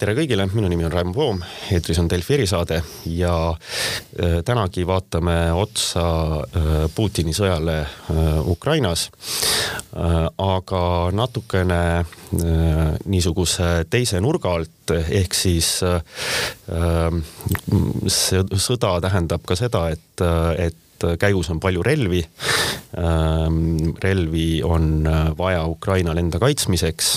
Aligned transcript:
tere 0.00 0.14
kõigile, 0.16 0.46
minu 0.54 0.68
nimi 0.70 0.86
on 0.86 0.92
Raimo 0.94 1.12
Poom, 1.12 1.42
eetris 1.74 1.98
on 2.00 2.06
Delfi 2.08 2.38
erisaade 2.38 2.78
ja 3.12 3.34
äh, 3.52 4.38
tänagi 4.46 4.86
vaatame 4.88 5.34
otsa 5.52 6.04
äh, 6.40 6.68
Putini 6.94 7.34
sõjale 7.36 7.82
äh, 7.82 8.40
Ukrainas. 8.48 9.10
aga 9.90 10.82
natukene 11.12 12.04
niisuguse 13.10 13.70
teise 13.90 14.20
nurga 14.22 14.52
alt, 14.54 14.92
ehk 14.94 15.34
siis 15.34 15.68
see 18.14 18.42
sõda 18.54 18.92
tähendab 19.02 19.42
ka 19.46 19.56
seda, 19.58 19.88
et, 19.90 20.22
et 20.62 20.78
et 21.04 21.20
käigus 21.20 21.50
on 21.52 21.60
palju 21.60 21.82
relvi. 21.86 22.20
Ähm, 22.98 23.94
relvi 24.02 24.62
on 24.66 25.06
äh, 25.06 25.30
vaja 25.38 25.64
Ukrainal 25.66 26.18
enda 26.18 26.40
kaitsmiseks. 26.42 27.10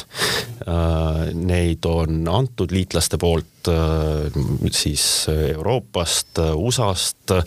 Äh, 0.64 1.34
neid 1.34 1.86
on 1.90 2.28
antud 2.30 2.72
liitlaste 2.72 3.18
poolt 3.18 3.72
äh, 3.72 4.30
siis 4.72 5.28
Euroopast, 5.30 6.40
USA-st. 6.54 7.38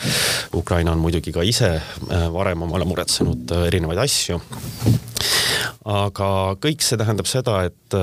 Ukraina 0.55 0.93
on 0.93 1.03
muidugi 1.03 1.33
ka 1.33 1.45
ise 1.47 1.77
varem 2.33 2.67
omale 2.67 2.89
muretsenud 2.89 3.53
erinevaid 3.67 4.01
asju 4.07 4.41
aga 5.85 6.29
kõik 6.63 6.85
see 6.85 6.99
tähendab 7.01 7.29
seda, 7.31 7.61
et, 7.69 7.97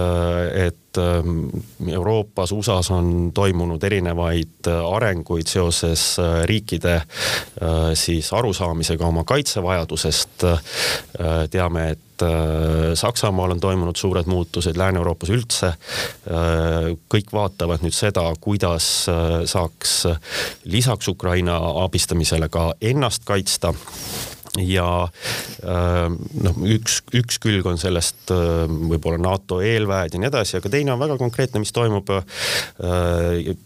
et 0.68 1.00
ähm, 1.02 1.48
Euroopas, 1.88 2.52
USA-s 2.56 2.92
on 2.94 3.32
toimunud 3.36 3.84
erinevaid 3.84 4.70
arenguid 4.70 5.50
seoses 5.50 6.20
äh, 6.20 6.44
riikide 6.50 6.96
äh, 6.96 7.92
siis 7.94 8.34
arusaamisega 8.34 9.08
oma 9.08 9.24
kaitsevajadusest. 9.28 10.48
Äh, 10.50 10.64
teame, 11.52 11.92
et 11.92 12.00
Saksamaal 12.96 13.52
on 13.56 13.60
toimunud 13.60 13.98
suured 14.00 14.30
muutused, 14.30 14.78
Lääne-Euroopas 14.78 15.32
üldse. 15.34 15.72
kõik 17.12 17.34
vaatavad 17.34 17.82
nüüd 17.84 17.96
seda, 17.98 18.22
kuidas 18.40 19.10
saaks 19.50 19.96
lisaks 20.70 21.10
Ukraina 21.10 21.58
abistamisele 21.84 22.48
ka 22.54 22.70
ennast 22.94 23.26
kaitsta 23.26 23.74
ja 24.62 24.88
äh, 25.66 26.10
noh, 26.14 26.60
üks, 26.70 27.00
üks 27.18 27.40
külg 27.42 27.66
on 27.70 27.80
sellest 27.82 28.30
äh, 28.34 28.66
võib-olla 28.70 29.18
NATO 29.22 29.60
eelväed 29.66 30.14
ja 30.14 30.22
nii 30.22 30.30
edasi, 30.30 30.58
aga 30.60 30.70
teine 30.74 30.94
on 30.94 31.02
väga 31.02 31.18
konkreetne, 31.22 31.62
mis 31.64 31.74
toimub 31.74 32.12
äh, 32.14 32.22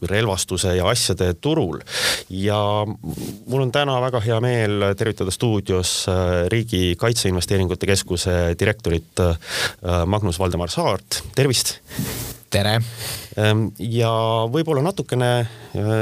relvastuse 0.08 0.78
ja 0.78 0.88
asjade 0.88 1.34
turul. 1.44 1.82
ja 2.32 2.60
mul 2.88 3.66
on 3.66 3.74
täna 3.76 4.00
väga 4.04 4.24
hea 4.24 4.40
meel 4.44 4.88
tervitada 4.98 5.34
stuudios 5.34 6.06
Riigi 6.52 6.96
Kaitseinvesteeringute 7.00 7.88
Keskuse 7.90 8.38
direktorit 8.60 9.22
Magnus 10.08 10.40
Valdemar 10.40 10.72
Saart, 10.72 11.22
tervist. 11.36 11.78
tere 12.54 12.80
Ehm, 13.38 13.68
ja 13.78 14.10
võib-olla 14.50 14.82
natukene 14.82 15.46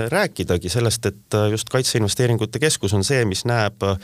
rääkidagi 0.09 0.69
sellest, 0.69 1.05
et 1.05 1.37
äh, 1.37 1.49
just 1.51 1.69
Kaitseinvesteeringute 1.69 2.59
Keskus 2.59 2.93
on 2.93 3.03
see, 3.03 3.25
mis 3.25 3.45
näeb 3.45 3.83
äh, 3.83 3.97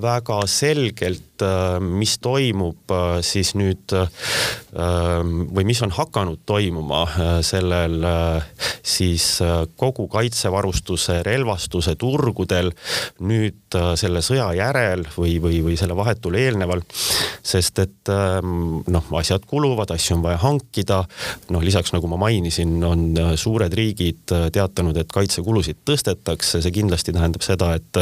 väga 0.00 0.42
selgelt, 0.46 1.28
mis 1.82 2.20
toimub 2.22 2.92
siis 3.26 3.48
nüüd 3.58 3.90
või 4.70 5.64
mis 5.66 5.80
on 5.82 5.90
hakanud 5.90 6.44
toimuma 6.46 7.00
sellel 7.42 7.96
siis 8.86 9.40
kogu 9.74 10.06
kaitsevarustuse, 10.12 11.16
relvastuse 11.26 11.96
turgudel 11.98 12.70
nüüd 13.26 13.74
selle 13.98 14.22
sõja 14.22 14.52
järel 14.54 15.02
või, 15.16 15.34
või, 15.42 15.58
või 15.66 15.74
selle 15.80 15.96
vahetul 15.98 16.38
eelneval. 16.38 16.84
sest 17.42 17.82
et 17.82 18.12
ähm, 18.12 18.84
noh, 18.86 19.10
asjad 19.18 19.42
kuluvad, 19.50 19.90
asju 19.90 20.16
on 20.16 20.24
vaja 20.24 20.38
hankida, 20.42 21.02
noh 21.52 21.64
lisaks 21.64 21.92
nagu 21.94 22.08
ma 22.10 22.18
mainisin, 22.20 22.76
on, 22.84 23.04
äh, 23.18 23.34
suured 23.40 23.72
riigid 23.76 24.34
äh, 24.34 24.48
teatanud, 24.54 24.96
et 25.00 25.11
kaitsekulusid 25.14 25.82
tõstetakse, 25.88 26.62
see 26.62 26.74
kindlasti 26.74 27.14
tähendab 27.14 27.44
seda, 27.44 27.72
et, 27.78 28.00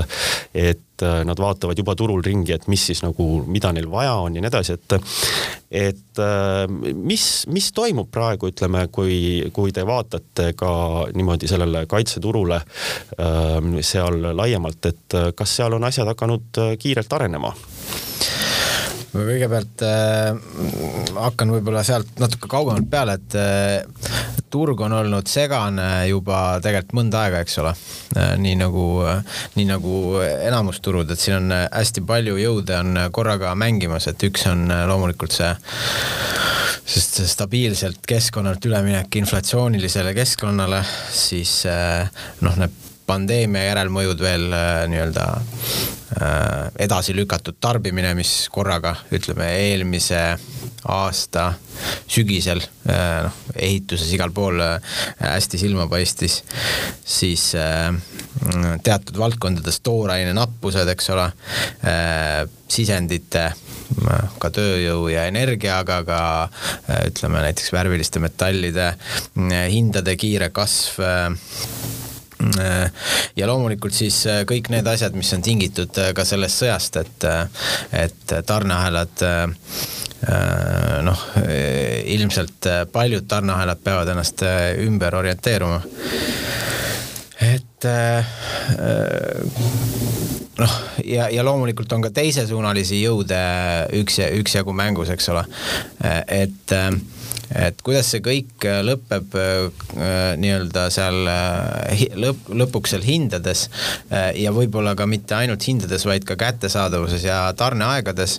et 0.55 1.05
äh, 1.07 1.21
nad 1.29 1.41
vaatavad 1.41 1.79
juba 1.79 1.95
turul 1.99 2.23
ringi, 2.25 2.55
et 2.57 2.69
mis 2.71 2.85
siis 2.91 3.03
nagu, 3.05 3.29
mida 3.47 3.73
neil 3.77 3.91
vaja 3.93 4.17
on 4.25 4.37
ja 4.37 4.45
nii 4.45 4.51
edasi, 4.51 4.77
et, 4.79 4.97
et 5.83 6.23
mis, 6.95 7.27
mis 7.53 7.71
toimub 7.77 8.11
praegu, 8.13 8.51
ütleme, 8.53 8.87
kui, 8.93 9.17
kui 9.57 9.75
te 9.75 9.87
vaatate 9.87 10.53
ka 10.59 10.73
niimoodi 11.15 11.51
sellele 11.51 11.85
kaitseturule 11.91 12.61
seal 13.87 14.31
laiemalt, 14.37 14.91
et 14.91 15.19
kas 15.37 15.57
seal 15.61 15.79
on 15.79 15.89
asjad 15.89 16.11
hakanud 16.15 16.65
kiirelt 16.81 17.19
arenema? 17.21 17.55
Ma 19.13 19.25
kõigepealt 19.27 19.85
äh, 19.87 20.37
hakkan 21.17 21.55
võib-olla 21.57 21.83
sealt 21.87 22.21
natuke 22.23 22.51
kaugemalt 22.51 22.89
peale, 22.91 23.17
et 23.19 23.37
äh, 23.39 24.21
turg 24.51 24.81
on 24.85 24.95
olnud 25.01 25.31
segane 25.31 25.89
juba 26.11 26.59
tegelikult 26.63 26.97
mõnda 27.01 27.25
aega, 27.25 27.43
eks 27.45 27.59
ole 27.63 27.75
äh,. 27.75 28.35
nii 28.41 28.57
nagu 28.61 28.87
äh,, 29.07 29.23
nii 29.59 29.69
nagu 29.71 29.95
enamus 30.23 30.83
turud, 30.85 31.11
et 31.11 31.23
siin 31.23 31.41
on 31.41 31.57
äh, 31.57 31.67
hästi 31.73 32.05
palju 32.07 32.39
jõude 32.41 32.79
on 32.79 33.05
korraga 33.15 33.55
mängimas, 33.59 34.09
et 34.11 34.29
üks 34.31 34.47
on 34.51 34.69
äh, 34.71 34.87
loomulikult 34.91 35.35
see 35.35 35.53
sest 36.91 37.21
stabiilselt 37.31 38.03
keskkonnalt 38.09 38.65
üleminek 38.67 39.15
inflatsioonilisele 39.21 40.15
keskkonnale, 40.17 40.83
siis 41.15 41.61
äh, 41.71 42.11
noh, 42.43 42.59
need 42.59 42.75
pandeemia 43.11 43.71
järelmõjud 43.71 44.23
veel 44.23 44.51
äh, 44.55 44.85
nii-öelda 44.91 45.27
äh, 45.39 46.00
edasi 46.81 47.15
lükatud 47.15 47.59
tarbimine, 47.63 48.15
mis 48.19 48.49
korraga 48.51 48.97
ütleme 49.15 49.47
eelmise 49.61 50.21
aasta 50.91 51.53
sügisel 52.11 52.63
äh, 52.89 53.27
noh, 53.27 53.37
ehituses 53.55 54.11
igal 54.17 54.33
pool 54.35 54.59
hästi 55.21 55.61
silma 55.61 55.87
paistis, 55.91 56.41
siis 57.05 57.51
teatud 58.85 59.19
valdkondades 59.21 59.81
tooraine 59.85 60.33
nappused, 60.35 60.89
eks 60.89 61.11
ole, 61.13 61.27
sisendite 62.71 63.51
ka 64.41 64.51
tööjõu 64.55 65.09
ja 65.11 65.27
energia, 65.29 65.81
aga 65.83 65.99
ka 66.07 66.21
ütleme 67.11 67.43
näiteks 67.45 67.73
värviliste 67.75 68.23
metallide 68.23 68.93
hindade 69.75 70.15
kiire 70.19 70.51
kasv 70.55 71.03
Äh, 71.11 72.00
ja 73.37 73.49
loomulikult 73.49 73.95
siis 73.95 74.23
äh, 74.29 74.43
kõik 74.49 74.71
need 74.73 74.87
asjad, 74.89 75.17
mis 75.17 75.33
on 75.37 75.43
tingitud 75.45 75.99
äh, 76.01 76.13
ka 76.17 76.25
sellest 76.29 76.63
sõjast, 76.63 77.01
et, 77.01 77.27
et 77.97 78.37
tarneahelad 78.47 79.25
noh, 81.01 81.21
ilmselt 82.13 82.67
paljud 82.93 83.25
tarneahelad 83.29 83.81
peavad 83.81 84.11
ennast 84.13 84.43
ümber 84.85 85.15
orienteeruma. 85.17 85.79
et 87.41 87.87
noh, 90.61 90.75
ja, 91.05 91.31
ja 91.33 91.45
loomulikult 91.47 91.93
on 91.97 92.05
ka 92.05 92.11
teisesuunalisi 92.21 93.01
jõude 93.01 93.41
üks, 94.03 94.21
üksjagu 94.43 94.77
mängus, 94.77 95.09
eks 95.17 95.33
ole, 95.33 95.47
et 96.29 96.77
et 97.51 97.81
kuidas 97.83 98.11
see 98.13 98.23
kõik 98.25 98.65
äh, 98.69 98.81
lõpeb 98.87 99.35
äh, 99.39 99.87
nii-öelda 100.41 100.87
seal 100.95 101.31
äh, 101.31 102.05
lõpp, 102.15 102.51
lõpuks 102.55 102.95
seal 102.95 103.05
hindades 103.07 103.67
ja 104.11 104.53
võib-olla 104.55 104.95
ka 104.99 105.07
mitte 105.11 105.35
ainult 105.37 105.65
hindades, 105.67 106.05
vaid 106.07 106.25
ka 106.27 106.37
kättesaadavuses 106.39 107.25
ja 107.25 107.39
tarneaegades. 107.57 108.39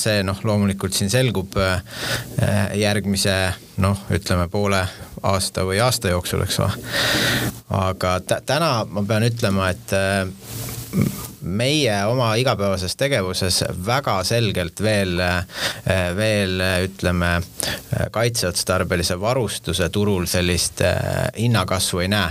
see 0.00 0.22
noh, 0.24 0.38
loomulikult 0.44 0.96
siin 0.96 1.10
selgub 1.12 1.56
järgmise 2.78 3.34
noh, 3.82 4.00
ütleme 4.14 4.48
poole 4.52 4.80
aasta 5.28 5.64
või 5.68 5.80
aasta 5.82 6.12
jooksul, 6.12 6.44
eks 6.44 6.60
ole. 6.64 6.92
aga 7.78 8.18
täna 8.24 8.72
ma 8.88 9.04
pean 9.08 9.28
ütlema, 9.28 9.70
et 9.74 9.96
meie 11.48 11.94
oma 12.06 12.32
igapäevases 12.40 12.96
tegevuses 12.96 13.62
väga 13.86 14.18
selgelt 14.24 14.82
veel, 14.82 15.18
veel 16.16 16.62
ütleme, 16.84 17.30
kaitseotstarbelise 18.12 19.18
varustuse 19.20 19.88
turul 19.94 20.26
sellist 20.30 20.82
hinnakasvu 21.38 22.04
ei 22.04 22.08
näe 22.12 22.30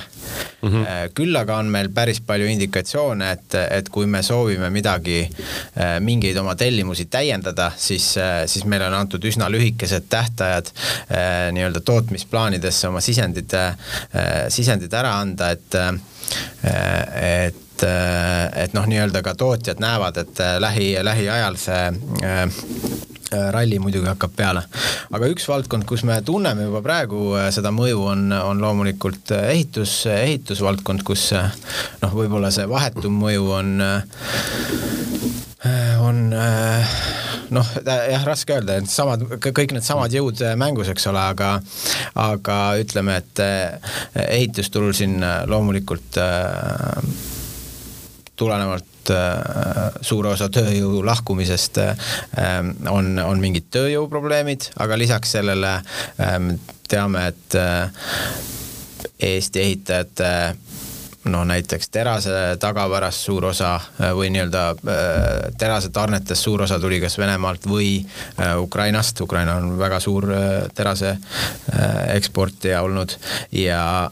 mm. 0.62 0.70
-hmm. 0.70 0.86
küll 1.14 1.36
aga 1.36 1.58
on 1.58 1.72
meil 1.72 1.90
päris 1.90 2.22
palju 2.22 2.48
indikatsioone, 2.48 3.32
et, 3.32 3.56
et 3.70 3.90
kui 3.90 4.06
me 4.06 4.24
soovime 4.24 4.70
midagi, 4.70 5.30
mingeid 6.00 6.38
oma 6.38 6.56
tellimusi 6.56 7.06
täiendada, 7.06 7.72
siis, 7.78 8.16
siis 8.46 8.66
meile 8.66 8.88
on 8.88 8.94
antud 8.94 9.24
üsna 9.24 9.50
lühikesed 9.52 10.10
tähtajad 10.10 10.72
nii-öelda 11.52 11.80
tootmisplaanidesse 11.80 12.88
oma 12.88 13.02
sisendid, 13.02 13.54
sisendid 14.50 14.94
ära 14.94 15.18
anda, 15.22 15.52
et 15.52 15.80
et 17.22 17.67
et, 17.78 17.84
äh, 17.84 18.64
et 18.64 18.74
noh, 18.74 18.86
nii-öelda 18.90 19.22
ka 19.26 19.36
tootjad 19.38 19.82
näevad, 19.82 20.18
et 20.18 20.40
äh, 20.42 20.58
lähi, 20.62 20.96
lähiajal 21.04 21.58
see 21.62 21.84
äh, 22.24 22.48
ralli 23.52 23.80
muidugi 23.80 24.08
hakkab 24.08 24.32
peale. 24.36 24.64
aga 25.12 25.28
üks 25.28 25.48
valdkond, 25.50 25.84
kus 25.86 26.06
me 26.08 26.22
tunneme 26.24 26.64
juba 26.64 26.82
praegu 26.82 27.36
seda 27.52 27.74
mõju, 27.76 28.06
on, 28.14 28.32
on 28.32 28.62
loomulikult 28.64 29.34
ehitus, 29.42 30.06
ehitusvaldkond, 30.08 31.04
kus 31.04 31.34
noh, 31.36 32.14
võib-olla 32.16 32.52
see 32.56 32.70
vahetum 32.72 33.20
mõju 33.20 33.52
on, 33.52 33.74
on 36.08 36.24
noh, 37.52 37.74
jah, 37.84 38.24
raske 38.24 38.56
öelda, 38.56 38.80
et 38.80 38.88
samad, 38.92 39.28
kõik 39.44 39.76
needsamad 39.76 40.16
jõud 40.16 40.46
mängus, 40.56 40.88
eks 40.96 41.12
ole, 41.12 41.28
aga 41.36 41.58
aga 42.16 42.62
ütleme, 42.80 43.20
et 43.20 43.44
ehitusturul 44.24 44.96
siin 44.96 45.20
loomulikult 45.52 46.24
tulenevalt 48.38 49.12
suure 50.04 50.30
osa 50.34 50.50
tööjõu 50.52 51.00
lahkumisest 51.06 51.80
on, 52.92 53.14
on 53.24 53.40
mingid 53.40 53.70
tööjõuprobleemid, 53.72 54.70
aga 54.84 54.98
lisaks 55.00 55.32
sellele 55.38 55.78
teame, 56.92 57.24
et 57.32 57.58
Eesti 59.18 59.64
ehitajate 59.64 60.32
noh, 61.28 61.46
näiteks 61.48 61.90
terase 61.90 62.32
tagavarast 62.60 63.26
suur 63.28 63.46
osa 63.50 63.76
äh, 63.76 64.12
või 64.16 64.30
nii-öelda 64.34 64.64
äh, 64.72 65.54
terase 65.60 65.90
tarnetest 65.94 66.44
suur 66.44 66.64
osa 66.66 66.80
tuli 66.80 67.00
kas 67.04 67.18
Venemaalt 67.20 67.68
või 67.70 67.90
äh, 68.00 68.54
Ukrainast, 68.62 69.22
Ukraina 69.22 69.58
on 69.62 69.78
väga 69.80 70.00
suur 70.04 70.28
terase 70.76 71.18
eksportija 72.14 72.82
olnud. 72.84 73.14
Ja 73.52 74.10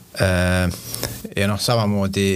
ja 1.35 1.47
noh, 1.49 1.59
samamoodi 1.59 2.27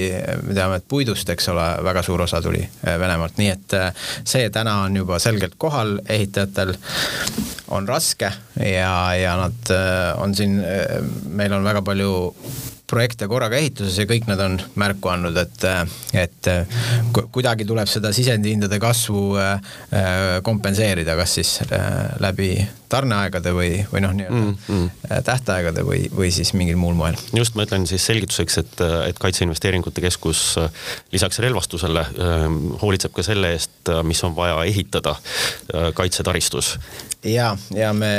me 0.43 0.55
teame, 0.55 0.79
et 0.79 0.87
puidust, 0.87 1.29
eks 1.29 1.47
ole, 1.53 1.67
väga 1.85 2.03
suur 2.03 2.21
osa 2.25 2.41
tuli 2.43 2.61
Venemaalt, 2.83 3.37
nii 3.39 3.51
et 3.53 3.77
see 4.27 4.49
täna 4.53 4.81
on 4.87 4.97
juba 4.99 5.19
selgelt 5.23 5.55
kohal, 5.57 5.99
ehitajatel 6.09 6.73
on 7.75 7.87
raske 7.87 8.31
ja, 8.59 8.91
ja 9.15 9.37
nad 9.39 9.73
on 10.19 10.35
siin, 10.35 10.59
meil 11.29 11.55
on 11.55 11.63
väga 11.63 11.85
palju 11.85 12.11
projekte 12.89 13.27
korraga 13.29 13.59
ehituses 13.59 13.97
ja 14.01 14.07
kõik 14.09 14.27
nad 14.29 14.41
on 14.43 14.57
märku 14.79 15.11
andnud, 15.13 15.37
et, 15.37 15.65
et 16.17 16.51
kuidagi 17.31 17.67
tuleb 17.69 17.89
seda 17.91 18.11
sisendihindade 18.15 18.79
kasvu 18.81 19.23
äh, 19.39 19.79
kompenseerida, 20.45 21.17
kas 21.19 21.37
siis 21.39 21.55
äh, 21.69 22.17
läbi 22.23 22.53
tarneaegade 22.89 23.53
või, 23.55 23.71
või 23.91 24.03
noh, 24.03 24.13
nii-öelda 24.17 24.39
mm, 24.39 24.55
mm. 24.75 25.23
tähtaegade 25.27 25.83
või, 25.87 26.05
või 26.15 26.31
siis 26.35 26.53
mingil 26.57 26.79
muul 26.79 26.97
moel. 26.99 27.17
just, 27.35 27.55
ma 27.55 27.65
ütlen 27.67 27.87
siis 27.89 28.05
selgituseks, 28.09 28.57
et, 28.63 28.81
et 29.09 29.19
Kaitseinvesteeringute 29.21 30.01
Keskus 30.03 30.43
lisaks 31.13 31.39
relvastusele 31.43 32.05
hoolitseb 32.81 33.13
ka 33.15 33.25
selle 33.25 33.53
eest, 33.57 33.93
mis 34.07 34.23
on 34.27 34.35
vaja 34.37 34.63
ehitada 34.69 35.15
kaitsetaristus 35.95 36.75
ja, 37.23 37.51
ja 37.75 37.93
me 37.93 38.13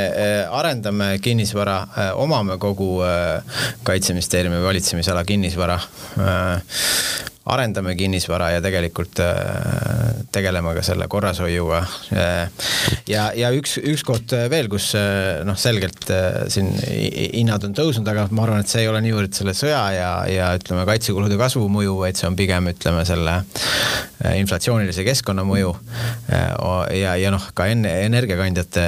arendame 0.51 1.19
kinnisvara, 1.23 1.81
omame 2.21 2.59
kogu 2.59 3.01
kaitseministeeriumi 3.83 4.63
valitsemisala 4.63 5.25
kinnisvara 5.25 5.75
äh, 5.75 6.63
arendame 7.51 7.95
kinnisvara 7.97 8.51
ja 8.53 8.61
tegelikult 8.63 9.21
äh, 9.25 10.21
tegeleme 10.33 10.75
ka 10.77 10.83
selle 10.85 11.07
korrashoiuga. 11.11 11.81
Äh, 12.13 12.67
ja, 13.09 13.31
ja 13.37 13.51
üks, 13.57 13.79
üks 13.81 14.05
koht 14.07 14.35
veel, 14.53 14.69
kus 14.73 14.91
noh, 15.47 15.57
selgelt 15.59 16.11
siin 16.53 16.71
hinnad 16.77 17.65
on 17.67 17.77
tõusnud, 17.77 18.09
aga 18.13 18.27
ma 18.37 18.45
arvan, 18.45 18.65
et 18.65 18.73
see 18.73 18.85
ei 18.85 18.91
ole 18.91 19.01
niivõrd 19.05 19.35
selle 19.37 19.55
sõja 19.57 19.83
ja, 19.97 20.11
ja 20.31 20.53
ütleme, 20.59 20.85
kaitsekulude 20.89 21.39
kasvu 21.41 21.67
mõju, 21.73 21.97
vaid 22.05 22.21
see 22.21 22.29
on 22.29 22.39
pigem 22.39 22.71
ütleme 22.73 23.05
selle 23.09 23.41
inflatsioonilise 24.37 25.05
keskkonna 25.07 25.47
mõju. 25.49 25.73
ja, 26.29 27.17
ja 27.17 27.33
noh, 27.33 27.51
ka 27.57 27.71
enne 27.73 27.95
energiakandjate 28.05 28.87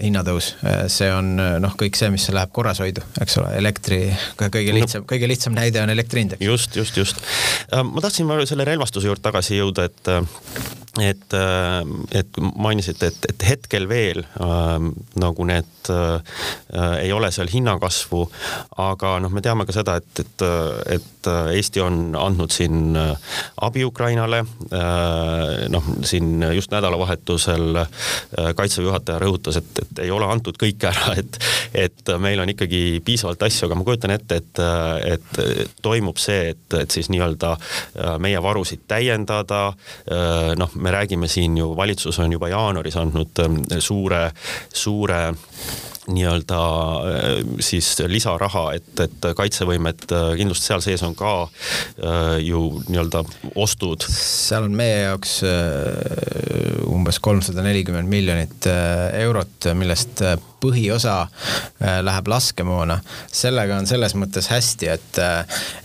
hinnatõus, 0.00 0.52
see 0.92 1.08
on 1.12 1.34
noh, 1.36 1.76
kõik 1.78 1.98
see, 1.98 2.10
mis 2.14 2.28
läheb 2.34 2.52
korrashoidu, 2.56 3.04
eks 3.22 3.38
ole, 3.42 3.52
elektri, 3.60 4.00
kõige 4.40 4.74
lihtsam 4.76 5.04
no., 5.04 5.10
kõige 5.10 5.30
lihtsam 5.30 5.56
näide 5.56 5.82
on 5.82 5.92
elektri 5.92 6.24
hind. 6.24 6.36
just, 6.40 6.76
just, 6.76 6.96
just. 6.96 7.22
Äh, 7.72 7.84
ma 7.86 8.04
tahtsin 8.04 8.30
selle 8.48 8.66
relvastuse 8.68 9.08
juurde 9.08 9.24
tagasi 9.26 9.60
jõuda, 9.60 9.88
et 9.90 10.14
et, 11.00 11.34
äh, 11.34 11.84
et 12.10 12.38
mainisite, 12.56 13.10
et, 13.10 13.28
et 13.28 13.46
hetkel 13.50 13.88
veel 13.88 14.22
äh, 14.24 14.86
nagu 15.20 15.46
need 15.48 15.90
äh, 15.92 16.38
ei 17.02 17.12
ole 17.12 17.30
seal 17.34 17.50
hinnakasvu, 17.52 18.22
aga 18.82 19.16
noh, 19.22 19.32
me 19.32 19.42
teame 19.44 19.66
ka 19.68 19.74
seda, 19.76 19.98
et, 20.00 20.22
et, 20.22 20.46
et 20.96 21.30
Eesti 21.56 21.82
on 21.82 22.16
andnud 22.18 22.52
siin 22.54 22.94
abi 23.66 23.84
Ukrainale 23.84 24.44
äh,. 24.70 25.66
noh, 25.72 25.88
siin 26.06 26.44
just 26.54 26.70
nädalavahetusel 26.70 27.80
kaitseväe 28.56 28.86
juhataja 28.86 29.18
rõhutas, 29.22 29.58
et, 29.58 29.80
et 29.86 30.02
ei 30.04 30.12
ole 30.14 30.28
antud 30.30 30.58
kõike 30.60 30.90
ära, 30.90 31.14
et, 31.22 31.38
et 31.86 32.14
meil 32.22 32.42
on 32.42 32.52
ikkagi 32.52 33.00
piisavalt 33.06 33.46
asju, 33.48 33.66
aga 33.68 33.78
ma 33.78 33.86
kujutan 33.86 34.14
ette, 34.16 34.40
et, 34.42 34.62
et 35.14 35.74
toimub 35.82 36.20
see, 36.20 36.52
et, 36.54 36.78
et 36.82 36.98
siis 36.98 37.10
nii-öelda 37.12 37.54
meie 38.22 38.40
varusid 38.42 38.84
täiendada. 38.88 39.72
noh, 40.58 40.74
me 40.74 40.92
räägime 40.92 41.28
siin 41.28 41.56
ju, 41.58 41.72
valitsus 41.76 42.18
on 42.22 42.32
juba 42.32 42.48
jaanuaris 42.52 42.96
andnud 43.00 43.42
suure, 43.80 44.22
suure 44.72 45.20
nii-öelda 46.06 46.58
äh, 46.58 47.40
siis 47.60 47.88
lisaraha, 48.06 48.66
et, 48.78 48.90
et 49.02 49.28
kaitsevõimet 49.36 50.06
äh, 50.14 50.26
kindlasti 50.38 50.70
seal 50.70 50.84
sees 50.84 51.02
on 51.06 51.16
ka 51.18 51.32
äh, 51.42 52.36
ju 52.46 52.62
nii-öelda 52.86 53.24
ostud. 53.58 54.06
seal 54.10 54.68
on 54.68 54.76
meie 54.78 55.02
jaoks 55.06 55.38
umbes 56.86 57.18
kolmsada 57.22 57.64
nelikümmend 57.66 58.08
miljonit 58.10 58.66
eurot, 59.18 59.68
millest 59.78 60.22
põhiosa 60.62 61.16
läheb 61.80 62.28
laskemoona. 62.30 62.98
sellega 63.32 63.78
on 63.80 63.88
selles 63.88 64.14
mõttes 64.18 64.48
hästi, 64.50 64.90
et, 64.94 65.20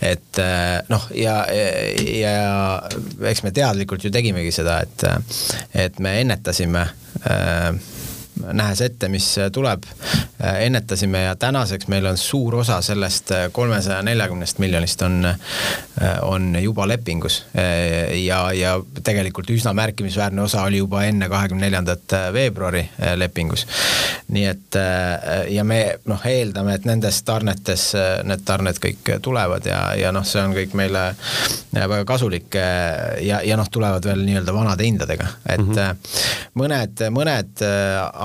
et 0.06 0.42
noh, 0.90 1.08
ja, 1.18 1.36
ja 1.52 2.36
eks 3.30 3.42
me 3.46 3.52
teadlikult 3.54 4.04
ju 4.06 4.12
tegimegi 4.14 4.54
seda, 4.54 4.80
et, 4.86 5.06
et 5.86 5.98
me 6.02 6.16
ennetasime 6.22 6.86
äh, 7.26 7.91
nähes 8.52 8.80
ette, 8.80 9.08
mis 9.08 9.26
tuleb, 9.52 9.84
ennetasime 10.58 11.22
ja 11.22 11.36
tänaseks 11.36 11.88
meil 11.88 12.06
on 12.06 12.16
suur 12.18 12.54
osa 12.54 12.80
sellest 12.82 13.30
kolmesaja 13.52 14.02
neljakümnest 14.02 14.58
miljonist 14.58 15.02
on, 15.02 15.34
on 16.22 16.56
juba 16.62 16.88
lepingus. 16.88 17.44
ja, 18.24 18.52
ja 18.52 18.80
tegelikult 19.04 19.50
üsna 19.50 19.72
märkimisväärne 19.72 20.42
osa 20.42 20.62
oli 20.62 20.78
juba 20.78 21.04
enne 21.04 21.28
kahekümne 21.28 21.66
neljandat 21.66 22.16
veebruari 22.32 22.88
lepingus. 23.16 23.66
nii 24.28 24.46
et 24.46 24.78
ja 25.48 25.64
me 25.64 25.98
noh, 26.08 26.26
eeldame, 26.26 26.74
et 26.74 26.88
nendes 26.88 27.22
tarnetes 27.22 27.92
need 28.24 28.44
tarned 28.44 28.80
kõik 28.82 29.14
tulevad 29.22 29.66
ja, 29.66 29.82
ja 29.98 30.12
noh, 30.12 30.24
see 30.26 30.42
on 30.42 30.56
kõik 30.56 30.74
meile 30.78 31.04
väga 31.72 32.04
kasulik 32.08 32.56
ja, 33.22 33.42
ja 33.44 33.56
noh, 33.60 33.68
tulevad 33.70 34.04
veel 34.08 34.24
nii-öelda 34.26 34.54
vanade 34.54 34.88
hindadega, 34.88 35.28
et 35.46 35.60
mm 35.60 35.72
-hmm. 35.72 35.96
mõned, 36.58 37.06
mõned 37.10 37.64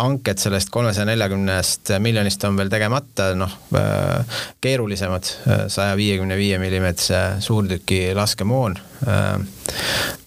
hanked 0.07 0.41
sellest 0.41 0.71
kolmesaja 0.73 1.05
neljakümnest 1.11 1.93
miljonist 2.03 2.43
on 2.47 2.57
veel 2.59 2.71
tegemata, 2.73 3.31
noh 3.37 3.53
äh, 3.77 4.41
keerulisemad, 4.63 5.31
saja 5.71 5.95
viiekümne 5.99 6.37
viie 6.39 6.59
millimeetrise 6.61 7.41
suurtüki 7.43 8.01
laskemoon. 8.17 8.77
Äh, 9.05 9.39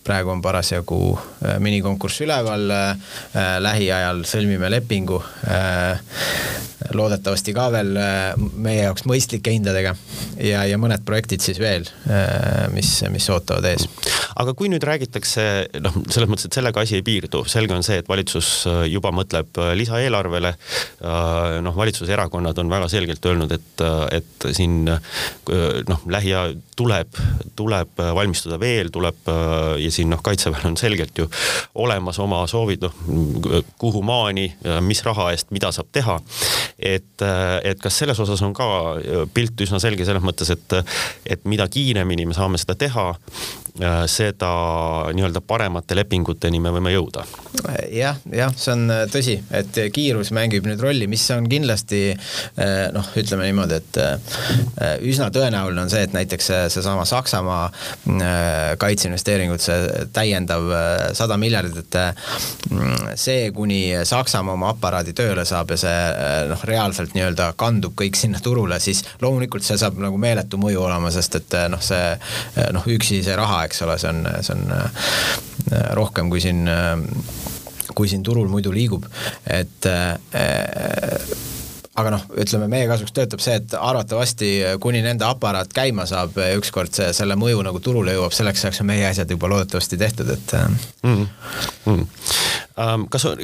praegu 0.04 0.30
on 0.30 0.42
parasjagu 0.42 1.00
äh, 1.18 1.58
minikonkurss 1.62 2.22
üleval, 2.24 2.70
lähiajal 3.62 4.24
sõlmime 4.28 4.70
lepingu 4.70 5.20
loodetavasti 6.96 7.52
ka 7.54 7.66
veel 7.72 7.90
meie 8.58 8.86
jaoks 8.86 9.04
mõistlike 9.06 9.52
hindadega 9.52 9.92
ja, 10.42 10.62
ja 10.66 10.78
mõned 10.80 11.04
projektid 11.06 11.42
siis 11.44 11.60
veel, 11.60 11.84
mis, 12.74 12.88
mis 13.12 13.28
ootavad 13.30 13.68
ees. 13.70 13.84
aga 14.40 14.54
kui 14.58 14.70
nüüd 14.72 14.84
räägitakse, 14.86 15.44
noh, 15.84 15.98
selles 16.08 16.30
mõttes, 16.30 16.48
et 16.48 16.58
sellega 16.58 16.82
asi 16.82 16.98
ei 16.98 17.04
piirdu, 17.06 17.44
selge 17.50 17.76
on 17.76 17.84
see, 17.86 18.00
et 18.00 18.08
valitsus 18.10 18.50
juba 18.90 19.12
mõtleb 19.14 19.60
lisaeelarvele. 19.78 20.54
noh, 21.66 21.76
valitsuserakonnad 21.76 22.58
on 22.58 22.72
väga 22.72 22.88
selgelt 22.92 23.30
öelnud, 23.30 23.54
et, 23.54 23.84
et 24.16 24.48
siin 24.56 24.82
noh, 24.88 26.06
lähiajal 26.10 26.56
tuleb, 26.80 27.20
tuleb 27.58 28.04
valmistuda 28.16 28.59
veel, 28.60 28.90
tuleb 28.92 29.30
ja 29.80 29.90
siin 29.92 30.10
noh, 30.12 30.22
kaitseväel 30.24 30.70
on 30.70 30.76
selgelt 30.80 31.18
ju 31.18 31.26
olemas 31.80 32.18
oma 32.22 32.42
soovid, 32.50 32.84
noh 32.86 33.64
kuhu 33.80 34.02
maani, 34.06 34.46
mis 34.86 35.02
raha 35.06 35.30
eest, 35.34 35.50
mida 35.54 35.72
saab 35.74 35.90
teha. 35.92 36.18
Et, 36.78 37.24
et 37.64 37.80
kas 37.80 37.98
selles 38.02 38.20
osas 38.20 38.42
on 38.46 38.54
ka 38.56 38.68
pilt 39.34 39.60
üsna 39.60 39.80
selge 39.82 40.06
selles 40.08 40.24
mõttes, 40.24 40.52
et, 40.54 40.78
et 41.26 41.44
mida 41.48 41.66
kiiremini 41.68 42.28
me 42.28 42.36
saame 42.36 42.60
seda 42.60 42.76
teha, 42.78 43.10
seda 44.10 44.50
nii-öelda 45.14 45.40
paremate 45.46 45.96
lepinguteni 45.96 46.60
me 46.60 46.72
võime 46.74 46.92
jõuda. 46.92 47.24
jah, 47.92 48.18
jah, 48.32 48.52
see 48.56 48.72
on 48.74 48.94
tõsi, 49.12 49.36
et 49.56 49.78
kiirus 49.94 50.32
mängib 50.36 50.66
nüüd 50.68 50.80
rolli, 50.82 51.08
mis 51.10 51.24
on 51.34 51.48
kindlasti 51.50 52.02
noh, 52.94 53.10
ütleme 53.20 53.48
niimoodi, 53.48 53.78
et 53.80 54.00
üsna 55.06 55.30
tõenäoline 55.34 55.84
on 55.84 55.92
see, 55.92 56.02
et 56.06 56.16
näiteks 56.16 56.50
seesama 56.74 57.04
Saksamaa 57.08 57.70
kaitseinvesteeringud, 58.80 59.62
see 59.62 60.06
täiendav 60.14 60.68
sada 61.16 61.38
miljardit, 61.40 61.94
et 61.96 63.16
see, 63.20 63.50
kuni 63.56 63.80
Saksamaa 64.08 64.56
oma 64.58 64.72
aparaadi 64.74 65.14
tööle 65.16 65.44
saab 65.48 65.74
ja 65.74 65.80
see 65.80 65.96
noh, 66.50 66.64
reaalselt 66.68 67.16
nii-öelda 67.16 67.52
kandub 67.60 67.96
kõik 67.98 68.18
sinna 68.18 68.42
turule, 68.44 68.80
siis 68.82 69.02
loomulikult 69.22 69.66
see 69.66 69.78
saab 69.80 69.98
nagu 70.02 70.18
meeletu 70.20 70.60
mõju 70.60 70.84
olema, 70.86 71.12
sest 71.14 71.40
et 71.40 71.58
noh, 71.72 71.82
see 71.84 72.70
noh, 72.74 72.86
üksi 72.90 73.22
see 73.24 73.36
raha, 73.38 73.64
eks 73.70 73.84
ole, 73.86 73.96
see 74.02 74.10
on, 74.10 74.26
see 74.42 74.56
on 74.58 75.86
rohkem 75.94 76.30
kui 76.32 76.42
siin 76.42 76.66
kui 77.94 78.10
siin 78.10 78.22
turul 78.26 78.50
muidu 78.50 78.72
liigub, 78.74 79.06
et 79.50 79.86
aga 82.00 82.12
noh, 82.14 82.22
ütleme 82.38 82.68
meie 82.70 82.86
kasuks 82.90 83.12
töötab 83.14 83.42
see, 83.44 83.56
et 83.60 83.74
arvatavasti 83.76 84.50
kuni 84.82 85.02
nende 85.04 85.26
aparaat 85.26 85.72
käima 85.74 86.06
saab 86.08 86.38
ükskord 86.58 86.94
see, 86.96 87.10
selle 87.16 87.36
mõju 87.40 87.64
nagu 87.66 87.82
turule 87.82 88.14
jõuab, 88.16 88.34
selleks 88.36 88.64
ajaks 88.64 88.82
on 88.84 88.90
meie 88.92 89.08
asjad 89.10 89.30
juba 89.34 89.50
loodetavasti 89.52 89.98
tehtud, 90.00 90.30
et 90.36 90.54
mm. 91.02 91.26
-hmm. 91.86 92.06
Kas 93.10 93.24
on, 93.28 93.40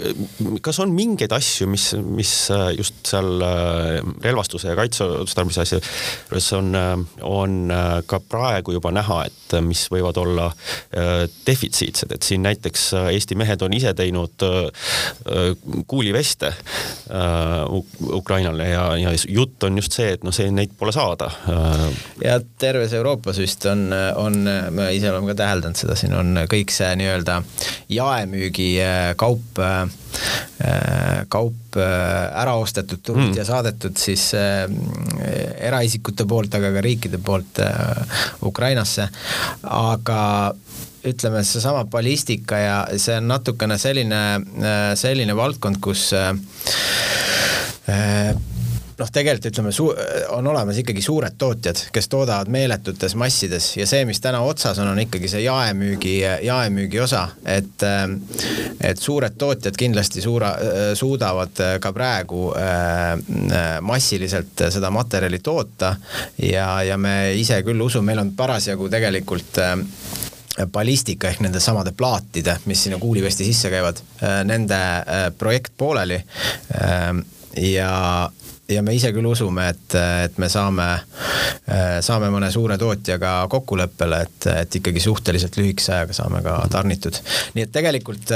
kas 0.65 0.81
on 0.81 0.93
mingeid 0.95 1.33
asju, 1.35 1.69
mis, 1.71 1.89
mis 2.05 2.33
äh, 2.55 2.69
just 2.79 3.03
seal 3.09 3.43
äh, 3.43 3.99
relvastuse 4.25 4.71
ja 4.71 4.77
kaitseotstarbemise 4.79 5.65
asjades 5.65 6.53
on, 6.57 6.73
äh, 6.79 6.95
on 7.27 7.59
ka 8.07 8.21
praegu 8.21 8.77
juba 8.77 8.93
näha, 8.95 9.25
et 9.27 9.57
mis 9.67 9.87
võivad 9.93 10.17
olla 10.21 10.47
defitsiitsed, 11.47 12.11
et 12.15 12.27
siin 12.27 12.43
näiteks 12.47 12.89
Eesti 13.13 13.37
mehed 13.39 13.63
on 13.63 13.75
ise 13.77 13.93
teinud 13.97 14.43
kuuliveste 15.87 16.53
Ukraina 18.17 18.37
Ukrainale 18.37 18.69
ja, 18.69 18.97
ja 18.97 19.11
jutt 19.29 19.63
on 19.63 19.77
just 19.79 19.93
see, 19.93 20.13
et 20.17 20.25
noh, 20.25 20.35
see, 20.35 20.51
neid 20.53 20.75
pole 20.79 20.93
saada. 20.93 21.31
ja 22.23 22.39
terves 22.59 22.93
Euroopas 22.93 23.39
vist 23.41 23.65
on, 23.71 23.89
on, 24.17 24.37
me 24.71 24.89
ise 24.95 25.11
oleme 25.11 25.33
ka 25.33 25.39
täheldanud 25.43 25.79
seda, 25.79 25.97
siin 25.97 26.15
on 26.17 26.43
kõik 26.51 26.75
see 26.75 26.91
nii-öelda 27.01 27.41
jaemüügi 27.93 28.69
kaup, 29.19 29.61
äh, 29.63 29.87
kaup 31.33 31.79
äh, 31.81 32.43
ära 32.43 32.57
ostetud 32.61 33.03
turult 33.03 33.33
mm. 33.33 33.39
ja 33.41 33.47
saadetud 33.49 33.99
siis 34.01 34.29
eraisikute 34.37 36.27
poolt, 36.29 36.55
aga 36.57 36.73
ka 36.77 36.85
riikide 36.85 37.21
poolt 37.23 37.61
Ukrainasse, 38.47 39.09
aga 39.77 40.21
ütleme, 41.07 41.45
seesama 41.47 41.85
ballistika 41.87 42.59
ja 42.59 42.79
see 42.99 43.15
on 43.21 43.29
natukene 43.31 43.77
selline, 43.79 44.23
selline 44.99 45.37
valdkond, 45.39 45.79
kus 45.85 46.11
Äh, 47.87 48.35
noh, 48.99 49.11
tegelikult 49.13 49.51
ütleme, 49.51 49.73
su-, 49.75 49.91
on 50.35 50.47
olemas 50.47 50.79
ikkagi 50.81 51.03
suured 51.05 51.37
tootjad, 51.39 51.87
kes 51.93 52.09
toodavad 52.13 52.51
meeletutes 52.53 53.17
massides 53.19 53.73
ja 53.77 53.87
see, 53.89 54.05
mis 54.09 54.21
täna 54.25 54.41
otsas 54.47 54.81
on, 54.83 54.91
on 54.93 55.01
ikkagi 55.03 55.31
see 55.31 55.43
jaemüügi, 55.45 56.15
jaemüügi 56.47 57.01
osa, 57.05 57.27
et 57.45 57.85
äh, 57.87 58.05
et 58.87 59.01
suured 59.01 59.37
tootjad 59.39 59.77
kindlasti 59.79 60.23
suura, 60.25 60.53
suudavad 60.97 61.63
ka 61.83 61.93
praegu 61.97 62.51
äh, 62.57 63.81
massiliselt 63.85 64.67
seda 64.73 64.91
materjali 64.95 65.41
toota 65.45 65.95
ja, 66.43 66.69
ja 66.87 66.97
me 67.01 67.35
ise 67.37 67.61
küll 67.67 67.81
usume, 67.83 68.13
meil 68.13 68.23
on 68.23 68.33
parasjagu 68.39 68.89
tegelikult 68.93 69.61
ballistika 70.73 71.29
ehk 71.29 71.43
nende 71.45 71.61
samade 71.61 71.93
plaatide, 71.97 72.57
mis 72.71 72.87
sinna 72.87 72.99
kuulivesti 73.01 73.45
sisse 73.45 73.69
käivad, 73.73 74.01
nende 74.49 74.79
projekt 75.37 75.75
pooleli. 75.77 76.17
Ja, 77.57 77.91
ja 78.69 78.83
me 78.83 78.95
ise 78.97 79.13
küll 79.15 79.27
usume, 79.31 79.69
et, 79.73 79.97
et 80.27 80.39
me 80.43 80.49
saame, 80.51 80.89
saame 82.05 82.31
mõne 82.35 82.51
suure 82.55 82.79
tootjaga 82.81 83.35
kokkuleppele, 83.51 84.23
et, 84.27 84.49
et 84.65 84.79
ikkagi 84.81 85.03
suhteliselt 85.03 85.59
lühikese 85.61 85.95
ajaga 85.97 86.17
saame 86.17 86.43
ka 86.45 86.59
tarnitud. 86.73 87.21
nii 87.55 87.67
et 87.67 87.75
tegelikult 87.75 88.33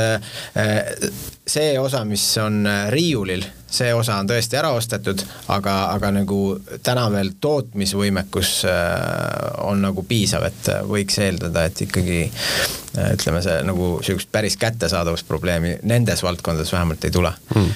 see 1.50 1.72
osa, 1.82 2.04
mis 2.06 2.26
on 2.42 2.62
riiulil 2.94 3.46
see 3.70 3.92
osa 3.94 4.18
on 4.20 4.28
tõesti 4.28 4.58
ära 4.58 4.72
ostetud, 4.74 5.22
aga, 5.52 5.74
aga 5.94 6.10
nagu 6.14 6.40
täna 6.84 7.06
veel 7.12 7.32
tootmisvõimekus 7.40 8.52
äh, 8.68 9.62
on 9.66 9.84
nagu 9.84 10.04
piisav, 10.06 10.46
et 10.50 10.70
võiks 10.88 11.20
eeldada, 11.22 11.64
et 11.70 11.82
ikkagi 11.86 12.20
äh, 12.26 13.12
ütleme, 13.14 13.42
see 13.44 13.60
nagu 13.66 13.92
niisugust 14.00 14.30
päris 14.32 14.58
kättesaadavusprobleemi 14.60 15.76
nendes 15.88 16.24
valdkondades 16.26 16.72
vähemalt 16.74 17.04
ei 17.06 17.14
tule 17.14 17.32
hmm.. 17.54 17.70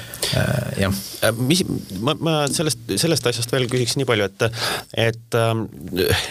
jah. 0.81 0.99
mis, 1.39 1.63
ma, 2.01 2.17
ma 2.19 2.37
sellest, 2.51 2.83
sellest 3.01 3.31
asjast 3.31 3.55
veel 3.55 3.69
küsiks 3.71 3.95
nii 4.01 4.09
palju, 4.09 4.27
et, 4.27 4.47
et 5.07 5.39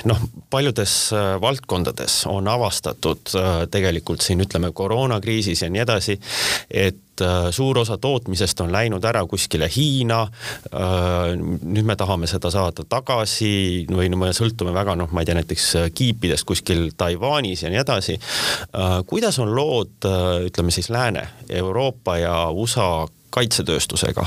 noh, 0.09 0.27
paljudes 0.51 0.97
valdkondades 1.41 2.23
on 2.31 2.51
avastatud 2.51 3.31
tegelikult 3.71 4.25
siin 4.25 4.43
ütleme 4.43 4.73
koroonakriisis 4.75 5.63
ja 5.63 5.71
nii 5.71 5.85
edasi, 5.85 6.19
et 6.69 6.99
Äh, 7.12 7.12
suur 7.51 7.77
osa 7.77 7.97
tootmisest 7.97 8.61
on 8.61 8.71
läinud 8.71 9.03
ära 9.05 9.23
kuskile 9.29 9.69
Hiina. 9.75 10.21
Äh, 10.23 11.33
nüüd 11.37 11.87
me 11.87 11.95
tahame 11.99 12.29
seda 12.29 12.51
saada 12.53 12.85
tagasi 12.89 13.85
või 13.91 14.09
no 14.11 14.19
me 14.21 14.31
sõltume 14.35 14.73
väga 14.75 14.97
noh, 14.99 15.11
ma 15.11 15.23
ei 15.23 15.29
tea, 15.29 15.37
näiteks 15.39 15.67
äh, 15.79 15.89
kiipidest 15.95 16.47
kuskil 16.49 16.89
Taiwanis 16.97 17.63
ja 17.63 17.73
nii 17.73 17.81
edasi. 17.83 18.19
kuidas 19.07 19.39
on 19.39 19.55
lood, 19.55 20.05
ütleme 20.45 20.71
siis 20.71 20.89
Lääne, 20.89 21.27
Euroopa 21.49 22.17
ja 22.17 22.49
USA 22.49 23.05
kaitsetööstusega. 23.33 24.25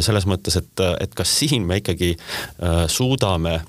selles 0.00 0.26
mõttes, 0.28 0.56
et, 0.58 0.82
et 1.00 1.14
kas 1.16 1.30
siin 1.38 1.66
me 1.68 1.78
ikkagi 1.80 2.14
suudame 2.92 3.60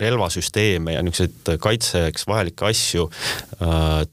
relvasüsteeme 0.00 0.94
ja 0.94 1.02
niisuguseid 1.02 1.58
kaitseks 1.60 2.26
vajalikke 2.28 2.68
asju 2.68 3.08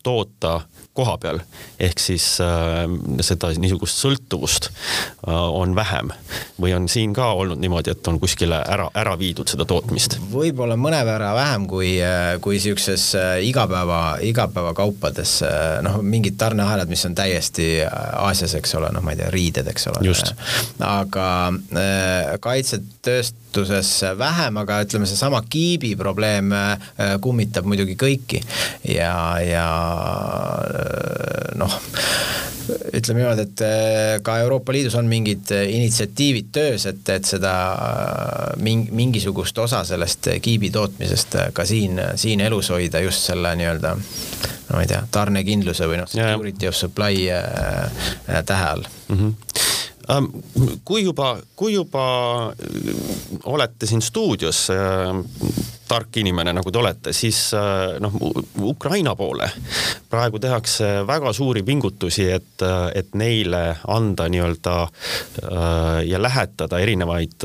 toota 0.04 0.62
koha 0.96 1.18
peal. 1.20 1.40
ehk 1.80 2.00
siis 2.00 2.24
äh, 2.44 2.86
seda 3.26 3.50
niisugust 3.60 4.00
sõltuvust 4.00 4.70
äh, 4.72 5.34
on 5.36 5.76
vähem 5.76 6.12
või 6.62 6.72
on 6.78 6.88
siin 6.92 7.14
ka 7.16 7.34
olnud 7.36 7.60
niimoodi, 7.60 7.92
et 7.92 8.08
on 8.08 8.20
kuskile 8.22 8.62
ära, 8.64 8.88
ära 8.96 9.18
viidud 9.20 9.52
seda 9.52 9.68
tootmist? 9.68 10.16
võib-olla 10.32 10.78
mõnevõrra 10.80 11.34
vähem 11.36 11.68
kui, 11.72 11.98
äh, 12.00 12.38
kui 12.44 12.62
siukses 12.64 13.10
äh, 13.20 13.34
igapäeva, 13.50 14.02
igapäevakaupades 14.24 15.38
äh, 15.44 15.66
noh, 15.86 16.00
mingid 16.00 16.40
tarneahelad, 16.40 16.92
mis 16.92 17.04
on 17.10 17.18
täiesti 17.18 17.70
Aasias, 17.86 18.56
eks 18.56 18.78
ole, 18.80 18.94
noh, 18.96 19.04
ma 19.04 19.14
ei 19.14 19.20
tea, 19.20 19.32
riided, 19.36 19.68
eks 19.72 19.90
ole. 19.92 20.16
aga 20.88 21.28
äh, 21.52 22.38
kaitsetööst 22.40 23.44
kasutuses 23.56 24.18
vähem, 24.18 24.58
aga 24.58 24.82
ütleme, 24.84 25.06
seesama 25.08 25.42
kiibi 25.50 25.96
probleem 25.96 26.52
äh, 26.52 26.80
kummitab 27.22 27.66
muidugi 27.66 27.96
kõiki. 27.96 28.42
Ja, 28.92 29.40
ja 29.40 29.68
äh, 30.66 31.56
noh, 31.56 31.78
ütleme 32.92 33.22
niimoodi, 33.22 33.46
et 33.46 33.64
äh, 33.64 34.18
ka 34.26 34.40
Euroopa 34.44 34.76
Liidus 34.76 34.98
on 35.00 35.08
mingid 35.08 35.52
initsiatiivid 35.52 36.52
töös, 36.52 36.88
et, 36.92 37.04
et 37.10 37.26
seda 37.26 37.54
ming-, 38.60 38.90
mingisugust 38.92 39.58
osa 39.64 39.86
sellest 39.88 40.34
kiibi 40.42 40.72
tootmisest 40.76 41.40
ka 41.56 41.66
siin, 41.66 42.02
siin 42.20 42.44
elus 42.44 42.74
hoida 42.76 43.04
just 43.06 43.24
selle 43.32 43.56
nii-öelda 43.56 43.96
no 43.96 44.74
ma 44.74 44.82
ei 44.82 44.90
tea, 44.90 45.04
tarnekindluse 45.14 45.88
või 45.88 46.02
noh, 46.02 46.12
security 46.12 46.68
of 46.68 46.76
supply 46.76 47.30
äh, 47.32 48.44
tähe 48.46 48.70
all. 48.74 48.88
Mm. 49.08 49.20
-hmm 49.22 49.74
kui 50.86 51.04
juba, 51.04 51.36
kui 51.56 51.74
juba 51.74 52.06
äh, 52.52 52.98
olete 53.46 53.88
siin 53.90 54.02
stuudios 54.02 54.68
äh, 54.70 55.16
tark 55.86 56.18
inimene, 56.18 56.54
nagu 56.54 56.72
te 56.74 56.80
olete, 56.82 57.14
siis 57.14 57.40
äh, 57.58 57.98
noh, 58.02 58.14
Ukraina 58.62 59.16
poole 59.18 59.50
praegu 60.10 60.40
tehakse 60.42 60.88
väga 61.08 61.34
suuri 61.34 61.64
pingutusi, 61.66 62.28
et, 62.32 62.64
et 62.96 63.14
neile 63.18 63.78
anda 63.92 64.28
nii-öelda 64.32 64.76
ja 66.08 66.22
lähetada 66.22 66.80
erinevaid 66.80 67.44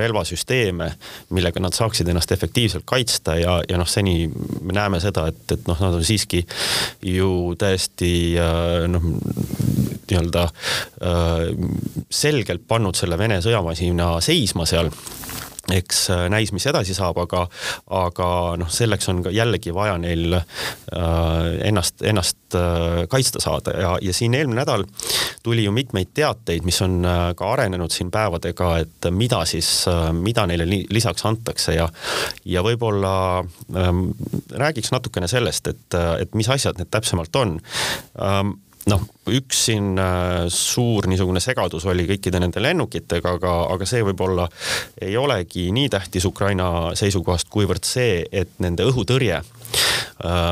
relvasüsteeme, 0.00 0.88
millega 1.36 1.60
nad 1.60 1.76
saaksid 1.76 2.08
ennast 2.08 2.32
efektiivselt 2.32 2.86
kaitsta 2.88 3.36
ja, 3.36 3.58
ja 3.68 3.78
noh, 3.78 3.88
seni 3.90 4.30
me 4.32 4.76
näeme 4.78 5.00
seda, 5.02 5.26
et, 5.28 5.44
et 5.52 5.68
noh, 5.68 5.82
nad 5.82 5.98
on 5.98 6.06
siiski 6.06 6.40
ju 7.04 7.30
täiesti 7.60 8.14
noh, 8.88 9.10
nii-öelda 10.10 10.46
selgelt 12.10 12.66
pannud 12.68 12.96
selle 12.98 13.18
Vene 13.18 13.40
sõjamasina 13.44 14.16
seisma 14.24 14.66
seal. 14.68 14.90
Eks 15.72 16.04
äh, 16.14 16.26
näis, 16.30 16.52
mis 16.54 16.66
edasi 16.70 16.94
saab, 16.94 17.18
aga, 17.18 17.40
aga 17.90 18.26
noh, 18.60 18.68
selleks 18.70 19.08
on 19.10 19.24
ka 19.24 19.32
jällegi 19.34 19.72
vaja 19.74 19.96
neil 19.98 20.36
äh, 20.36 20.44
ennast, 21.66 22.04
ennast 22.06 22.54
äh, 22.54 23.02
kaitsta 23.10 23.42
saada. 23.42 23.74
Ja, 23.74 23.96
ja 24.02 24.14
siin 24.14 24.36
eelmine 24.38 24.62
nädal 24.62 24.86
tuli 25.42 25.64
ju 25.66 25.72
mitmeid 25.74 26.12
teateid, 26.14 26.62
mis 26.66 26.78
on 26.86 27.00
äh, 27.02 27.22
ka 27.38 27.50
arenenud 27.56 27.90
siin 27.90 28.12
päevadega, 28.14 28.70
et 28.84 29.10
mida 29.10 29.42
siis 29.48 29.70
äh,, 29.90 30.12
mida 30.14 30.46
neile 30.46 30.68
li 30.70 30.84
lisaks 30.90 31.26
antakse. 31.26 31.74
Ja, 31.74 31.88
ja 32.46 32.62
võib-olla 32.62 33.16
ähm, 33.74 34.06
räägiks 34.54 34.94
natukene 34.94 35.26
sellest, 35.30 35.66
et, 35.74 35.98
et 36.22 36.38
mis 36.38 36.50
asjad 36.52 36.78
need 36.78 36.94
täpsemalt 36.94 37.42
on. 37.42 37.58
Ähm, 38.22 38.54
noh, 38.90 39.02
üks 39.34 39.64
siin 39.68 39.96
äh, 39.98 40.46
suur 40.52 41.08
niisugune 41.10 41.42
segadus 41.42 41.86
oli 41.90 42.06
kõikide 42.08 42.40
nende 42.42 42.62
lennukitega, 42.62 43.36
aga, 43.38 43.54
aga 43.74 43.88
see 43.88 44.04
võib-olla 44.06 44.46
ei 45.02 45.16
olegi 45.18 45.68
nii 45.74 45.90
tähtis 45.92 46.28
Ukraina 46.28 46.94
seisukohast, 46.98 47.50
kuivõrd 47.52 47.86
see, 47.86 48.22
et 48.30 48.54
nende 48.62 48.86
õhutõrje 48.86 49.42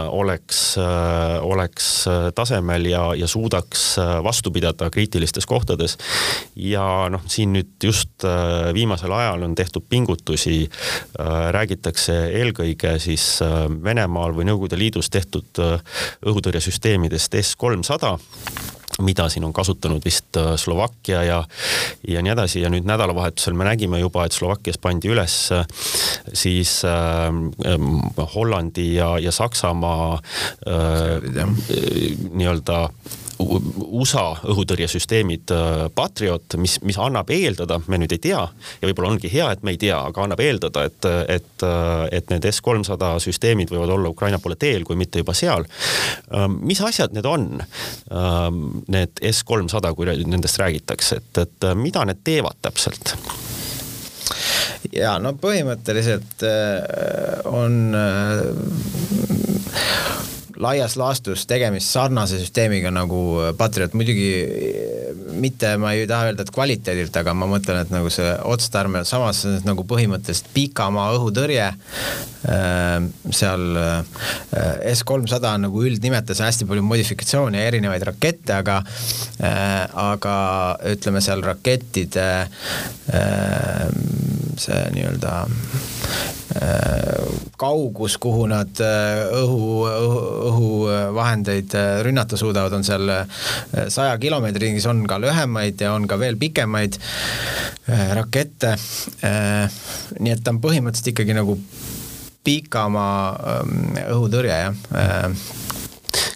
oleks, 0.08 0.76
äh, 0.78 1.44
oleks 1.44 2.06
äh, 2.06 2.32
tasemel 2.34 2.86
ja, 2.86 3.14
ja 3.14 3.26
suudaks 3.26 3.96
vastu 4.22 4.50
pidada 4.50 4.90
kriitilistes 4.90 5.46
kohtades. 5.46 5.98
ja 6.56 7.08
noh, 7.10 7.22
siin 7.28 7.52
nüüd 7.56 7.82
just 7.82 8.24
viimasel 8.74 9.12
ajal 9.12 9.42
on 9.42 9.54
tehtud 9.54 9.84
pingutusi, 9.88 10.68
räägitakse 11.50 12.14
eelkõige 12.40 12.98
siis 12.98 13.40
Venemaal 13.84 14.34
või 14.36 14.46
Nõukogude 14.48 14.78
Liidus 14.78 15.10
tehtud 15.10 15.60
õhutõrjesüsteemidest 16.26 17.36
S 17.40 17.56
kolmsada 17.56 18.16
mida 19.02 19.28
siin 19.28 19.44
on 19.44 19.52
kasutanud 19.52 20.04
vist 20.04 20.36
äh, 20.36 20.54
Slovakkia 20.56 21.22
ja, 21.22 21.40
ja 22.08 22.22
nii 22.22 22.32
edasi. 22.34 22.62
Ja 22.62 22.70
nüüd 22.70 22.86
nädalavahetusel 22.88 23.56
me 23.56 23.66
nägime 23.66 23.98
juba, 24.02 24.26
et 24.26 24.36
Slovakkias 24.36 24.78
pandi 24.78 25.10
üles 25.10 25.36
äh, 25.54 25.66
siis 26.32 26.82
äh, 26.86 28.28
Hollandi 28.34 28.94
ja, 28.94 29.14
ja 29.18 29.32
Saksamaa 29.34 30.14
äh, 30.14 31.46
nii-öelda 32.30 32.88
USA 33.38 34.24
õhutõrjesüsteemid 34.52 35.52
äh, 35.54 35.72
Patriot, 35.94 36.56
mis, 36.60 36.76
mis 36.86 36.98
annab 37.00 37.30
eeldada, 37.34 37.80
me 37.90 37.98
nüüd 38.00 38.14
ei 38.14 38.22
tea 38.22 38.42
ja 38.44 38.88
võib-olla 38.88 39.14
ongi 39.14 39.30
hea, 39.32 39.50
et 39.54 39.64
me 39.66 39.74
ei 39.74 39.80
tea, 39.80 39.98
aga 40.10 40.24
annab 40.24 40.42
eeldada, 40.44 40.84
et, 40.88 41.08
et, 41.36 41.66
et 42.14 42.30
need 42.32 42.48
S-300 42.50 43.14
süsteemid 43.24 43.72
võivad 43.74 43.94
olla 43.96 44.12
Ukraina 44.12 44.40
poole 44.42 44.58
teel, 44.60 44.84
kui 44.86 44.98
mitte 44.98 45.22
juba 45.22 45.34
seal. 45.36 45.66
Ähm, 46.34 46.60
mis 46.66 46.82
asjad 46.84 47.14
need 47.16 47.26
on, 47.28 47.48
need 48.92 49.24
S-300, 49.32 49.94
kui 49.96 50.10
nendest 50.24 50.60
räägitakse, 50.60 51.20
et, 51.22 51.42
et 51.46 51.70
mida 51.78 52.04
need 52.08 52.22
teevad 52.26 52.60
täpselt? 52.64 53.16
ja 54.92 55.16
no 55.22 55.34
põhimõtteliselt 55.40 56.44
äh, 56.46 57.46
on 57.48 57.94
äh, 57.96 58.42
laias 60.60 60.94
laastus 60.98 61.44
tegemist 61.50 61.90
sarnase 61.90 62.38
süsteemiga 62.38 62.90
nagu 62.94 63.20
äh, 63.42 63.52
Patriot, 63.58 63.94
muidugi 63.98 64.28
äh, 64.44 65.22
mitte, 65.40 65.74
ma 65.82 65.94
ei 65.94 66.06
taha 66.10 66.30
öelda, 66.30 66.44
et 66.46 66.52
kvaliteedilt, 66.54 67.16
aga 67.18 67.34
ma 67.36 67.48
mõtlen, 67.50 67.80
et 67.82 67.92
nagu 67.94 68.10
see 68.12 68.28
otstarve, 68.46 69.04
samas 69.08 69.42
nagu 69.66 69.86
põhimõtteliselt 69.88 70.50
pikamaa 70.54 71.08
õhutõrje, 71.16 71.70
äh, 71.72 73.08
seal 73.34 73.64
S-300 74.94 75.54
on 75.54 75.66
nagu 75.68 75.84
üldnimetus, 75.88 76.42
hästi 76.44 76.68
palju 76.70 76.84
modifikatsioone 76.86 77.60
ja 77.60 77.72
erinevaid 77.72 78.06
rakette, 78.10 78.60
aga 78.60 78.80
aga 80.04 80.36
ütleme 80.92 81.22
seal 81.24 81.42
rakettide 81.44 82.26
see 84.60 84.80
nii-öelda 84.94 85.34
kaugus, 87.64 88.18
kuhu 88.20 88.44
nad 88.50 88.80
õhu, 89.40 89.68
õhu, 89.88 90.20
õhuvahendeid 90.50 91.76
äh, 91.78 91.90
rünnata 92.04 92.38
suudavad, 92.40 92.76
on 92.76 92.84
seal 92.86 93.08
äh, 93.12 93.24
saja 93.92 94.16
kilomeetri 94.20 94.68
ringis, 94.68 94.88
on 94.90 95.04
ka 95.08 95.18
lühemaid 95.22 95.80
ja 95.80 95.94
on 95.96 96.08
ka 96.10 96.18
veel 96.20 96.38
pikemaid 96.40 96.98
äh, 97.00 98.06
rakette. 98.18 98.74
nii 100.20 100.32
et 100.32 100.42
ta 100.44 100.52
on 100.52 100.60
põhimõtteliselt 100.62 101.12
ikkagi 101.14 101.36
nagu 101.36 101.56
pikamaa 102.44 103.18
ähm, 103.54 103.98
õhutõrje, 104.12 104.56
jah 104.66 105.34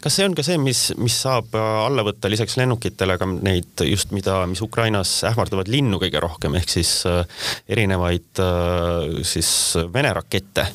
kas 0.03 0.17
see 0.19 0.27
on 0.29 0.35
ka 0.37 0.45
see, 0.47 0.59
mis, 0.63 0.83
mis 1.01 1.17
saab 1.25 1.55
äh, 1.59 1.69
alla 1.87 2.05
võtta 2.07 2.31
lisaks 2.31 2.57
lennukitele 2.61 3.19
ka 3.21 3.29
neid 3.29 3.85
just, 3.87 4.13
mida, 4.17 4.41
mis 4.51 4.63
Ukrainas 4.65 5.13
ähvardavad 5.29 5.71
linnu 5.73 6.01
kõige 6.03 6.23
rohkem, 6.23 6.57
ehk 6.59 6.73
siis 6.73 6.93
äh, 7.09 7.23
erinevaid 7.71 8.43
äh, 8.43 9.23
siis 9.27 9.51
Vene 9.93 10.13
rakette? 10.17 10.67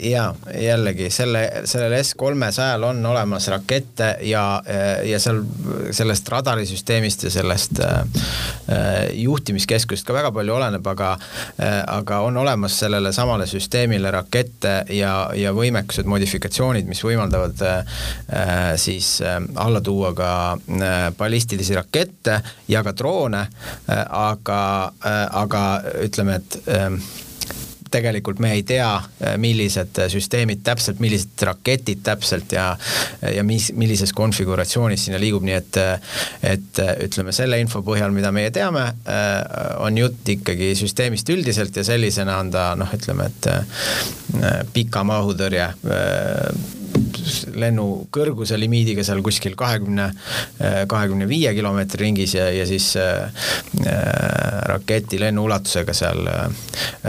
ja 0.00 0.30
jällegi 0.54 1.10
selle, 1.12 1.44
sellel 1.68 1.96
S-kolmesajal 2.00 2.84
on 2.90 3.04
olemas 3.06 3.48
rakette 3.52 4.14
ja, 4.26 4.44
ja 5.04 5.18
seal 5.20 5.42
sellest 5.94 6.28
radarisüsteemist 6.32 7.26
ja 7.26 7.32
sellest 7.32 7.80
juhtimiskeskusest 9.18 10.06
ka 10.06 10.14
väga 10.16 10.30
palju 10.34 10.54
oleneb, 10.56 10.86
aga 10.88 11.10
aga 11.90 12.20
on 12.24 12.38
olemas 12.40 12.78
sellele 12.80 13.12
samale 13.12 13.46
süsteemile 13.50 14.10
rakette 14.14 14.74
ja, 14.96 15.12
ja 15.36 15.52
võimekused, 15.56 16.08
modifikatsioonid, 16.08 16.88
mis 16.88 17.02
võimaldavad 17.04 17.60
Äh, 18.30 18.49
siis 18.76 19.20
äh, 19.22 19.40
alla 19.54 19.80
tuua 19.80 20.14
ka 20.14 20.30
äh, 20.52 20.98
ballistilisi 21.18 21.74
rakette 21.74 22.40
ja 22.68 22.82
ka 22.84 22.94
droone, 22.96 23.46
aga, 24.10 24.60
aga 25.30 25.64
ütleme, 26.04 26.38
et 26.40 26.58
tegelikult 27.90 28.38
me 28.38 28.52
ei 28.54 28.62
tea, 28.62 28.88
millised 29.42 29.98
süsteemid 30.12 30.62
täpselt, 30.64 31.00
millised 31.02 31.42
raketid 31.42 32.04
täpselt 32.06 32.52
ja 32.54 32.68
ja 33.34 33.42
mis, 33.44 33.70
millises 33.74 34.12
konfiguratsioonis 34.14 35.08
sinna 35.08 35.18
liigub, 35.20 35.42
nii 35.46 35.56
et 35.56 35.78
et 36.52 36.82
ütleme, 37.08 37.34
selle 37.34 37.58
info 37.60 37.82
põhjal, 37.86 38.14
mida 38.14 38.30
meie 38.34 38.52
teame, 38.54 38.84
on 39.82 39.98
jutt 39.98 40.34
ikkagi 40.36 40.70
süsteemist 40.78 41.34
üldiselt 41.34 41.76
ja 41.76 41.84
sellisena 41.86 42.38
on 42.44 42.52
ta 42.54 42.68
noh, 42.78 42.94
ütleme, 42.94 43.26
et 43.26 44.70
pika 44.76 45.02
maa-õhutõrje 45.10 45.72
lennu 47.54 47.86
kõrguse 48.12 48.58
limiidiga 48.60 49.04
seal 49.06 49.22
kuskil 49.24 49.56
kahekümne, 49.58 50.10
kahekümne 50.90 51.28
viie 51.28 51.52
kilomeetri 51.54 52.00
ringis 52.00 52.34
ja, 52.34 52.48
ja 52.52 52.66
siis 52.66 52.96
äh, 52.96 53.32
raketi 54.70 55.20
lennuulatusega 55.20 55.94
seal 55.94 56.26
äh, 56.26 56.50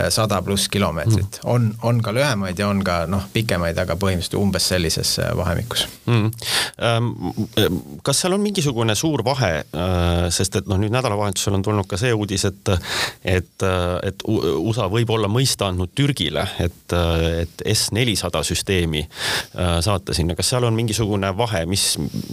sada 0.10 0.42
pluss 0.42 0.70
kilomeetrit. 0.70 1.40
Mm.. 1.44 1.50
on, 1.50 1.74
on 1.84 2.02
ka 2.04 2.14
lühemaid 2.14 2.60
ja 2.60 2.68
on 2.70 2.84
ka 2.86 3.06
noh, 3.12 3.26
pikemaid, 3.34 3.78
aga 3.82 3.98
põhimõtteliselt 4.00 4.40
umbes 4.42 4.68
sellises 4.74 5.16
äh, 5.22 5.32
vahemikus. 5.38 5.88
Mm.. 6.06 6.32
Ähm, 6.82 7.12
kas 8.04 8.24
seal 8.24 8.36
on 8.36 8.44
mingisugune 8.44 8.96
suur 8.96 9.24
vahe, 9.26 9.52
sest 10.34 10.56
et 10.60 10.68
noh, 10.70 10.80
nüüd 10.82 10.94
nädalavahetusel 10.94 11.56
on 11.58 11.64
tulnud 11.66 11.88
ka 11.90 12.00
see 12.00 12.14
uudis, 12.14 12.46
et 12.50 12.72
et, 13.26 13.64
et 14.04 14.24
USA 14.28 14.88
võib 14.92 15.12
olla 15.14 15.30
mõista 15.32 15.70
andnud 15.70 15.94
Türgile, 15.96 16.44
et, 16.64 16.96
et 17.44 17.64
S-400 17.74 18.44
süsteemi 18.48 19.04
saata 19.54 20.11
sinna, 20.16 20.36
kas 20.38 20.52
seal 20.52 20.66
on 20.68 20.76
mingisugune 20.76 21.32
vahe, 21.38 21.64
mis 21.70 21.86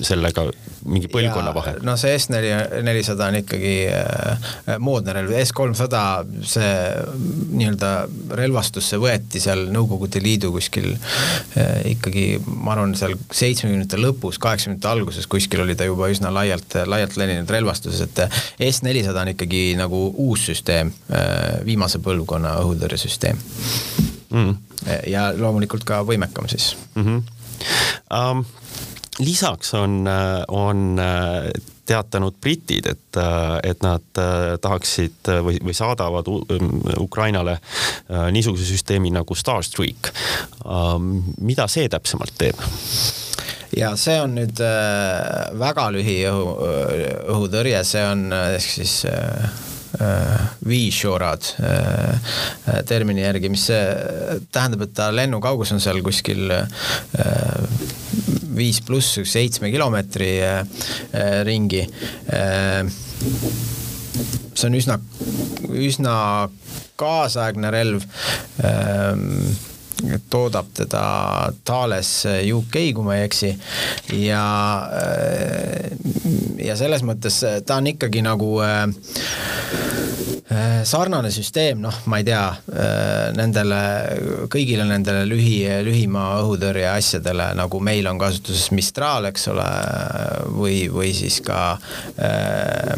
sellega, 0.07 0.45
mingi 0.89 1.11
põlvkonna 1.13 1.53
vahe? 1.57 1.75
no 1.87 1.95
see 2.01 2.17
S4, 2.19 2.83
nelisada 2.87 3.29
on 3.31 3.39
ikkagi 3.41 3.75
äh, 3.93 4.49
moodne 4.83 5.15
relv, 5.17 5.35
S300, 5.39 6.03
see 6.49 6.73
nii-öelda 7.59 7.93
relvastusse 8.39 9.01
võeti 9.01 9.43
seal 9.43 9.67
Nõukogude 9.75 10.23
Liidu 10.23 10.53
kuskil 10.55 10.91
äh, 10.95 11.89
ikkagi, 11.95 12.27
ma 12.47 12.75
arvan, 12.77 12.97
seal 12.99 13.17
seitsmekümnendate 13.29 14.01
lõpus, 14.03 14.41
kaheksakümnendate 14.43 14.93
alguses 14.93 15.31
kuskil 15.31 15.65
oli 15.65 15.77
ta 15.79 15.89
juba 15.89 16.11
üsna 16.13 16.33
laialt, 16.35 16.79
laialt 16.89 17.19
levinud 17.21 17.51
relvastuses, 17.59 18.05
et 18.09 18.25
äh, 18.27 18.45
S400 18.71 19.17
on 19.25 19.35
ikkagi 19.35 19.65
nagu 19.79 20.05
uus 20.29 20.49
süsteem 20.51 20.93
äh,, 21.11 21.59
viimase 21.67 22.01
põlvkonna 22.05 22.59
õhutõrjesüsteem 22.63 23.41
mm. 24.31 24.55
ja 25.11 25.29
loomulikult 25.37 25.85
ka 25.89 26.03
võimekam 26.07 26.49
siis 26.51 26.75
mm. 26.95 27.05
-hmm 27.05 27.38
um,. 28.15 28.45
lisaks 29.19 29.73
on, 29.75 30.07
on 30.49 31.01
teatanud 31.89 32.37
britid, 32.41 32.87
et, 32.87 33.19
et 33.67 33.83
nad 33.83 34.21
tahaksid 34.63 35.31
või, 35.43 35.57
või 35.65 35.75
saadavad 35.75 36.29
Ukrainale 37.01 37.57
niisuguse 38.31 38.69
süsteemi 38.69 39.11
nagu 39.11 39.35
Starstreak. 39.35 40.13
mida 41.41 41.67
see 41.67 41.89
täpsemalt 41.91 42.39
teeb? 42.39 42.63
ja 43.77 43.97
see 43.99 44.21
on 44.23 44.39
nüüd 44.39 44.63
äh, 44.65 45.51
väga 45.59 45.89
lühiõhu, 45.97 46.55
õhutõrje, 47.35 47.83
see 47.85 48.05
on 48.07 48.29
ehk 48.33 48.71
siis 48.79 49.01
äh, 49.11 49.49
Äh, 49.49 49.68
viishorad 50.69 51.43
äh, 51.61 52.15
äh, 52.69 52.85
termini 52.87 53.23
järgi, 53.25 53.49
mis 53.53 53.67
tähendab, 54.53 54.85
et 54.85 54.95
ta 54.97 55.09
lennukaugus 55.15 55.73
on 55.75 55.81
seal 55.83 56.03
kuskil 56.05 56.53
viis 58.59 58.81
pluss 58.83 59.21
seitsme 59.29 59.71
kilomeetri 59.71 60.33
ringi. 61.47 61.85
see 64.59 64.67
on 64.67 64.75
üsna, 64.75 64.99
üsna 65.71 66.15
kaasaegne 66.99 67.71
relv 67.71 68.03
toodab 70.31 70.71
teda 70.77 71.03
Thales 71.67 72.13
UK, 72.55 72.77
kui 72.95 73.05
ma 73.07 73.19
ei 73.19 73.27
eksi. 73.27 73.53
ja, 74.19 74.45
ja 76.63 76.77
selles 76.79 77.03
mõttes 77.07 77.41
ta 77.67 77.81
on 77.81 77.91
ikkagi 77.93 78.23
nagu 78.25 78.53
äh, 78.63 78.87
sarnane 80.89 81.31
süsteem, 81.33 81.81
noh, 81.83 81.95
ma 82.09 82.21
ei 82.21 82.27
tea, 82.27 82.45
nendele, 83.37 83.81
kõigile 84.53 84.87
nendele 84.89 85.27
lühi, 85.29 85.61
lühimaa 85.85 86.39
õhutõrje 86.43 86.87
asjadele, 86.89 87.51
nagu 87.59 87.81
meil 87.85 88.09
on 88.09 88.21
kasutuses 88.21 88.71
Mistral, 88.77 89.29
eks 89.29 89.49
ole, 89.53 89.69
või, 90.57 90.79
või 90.93 91.13
siis 91.17 91.41
ka 91.45 91.61
äh, 92.17 92.97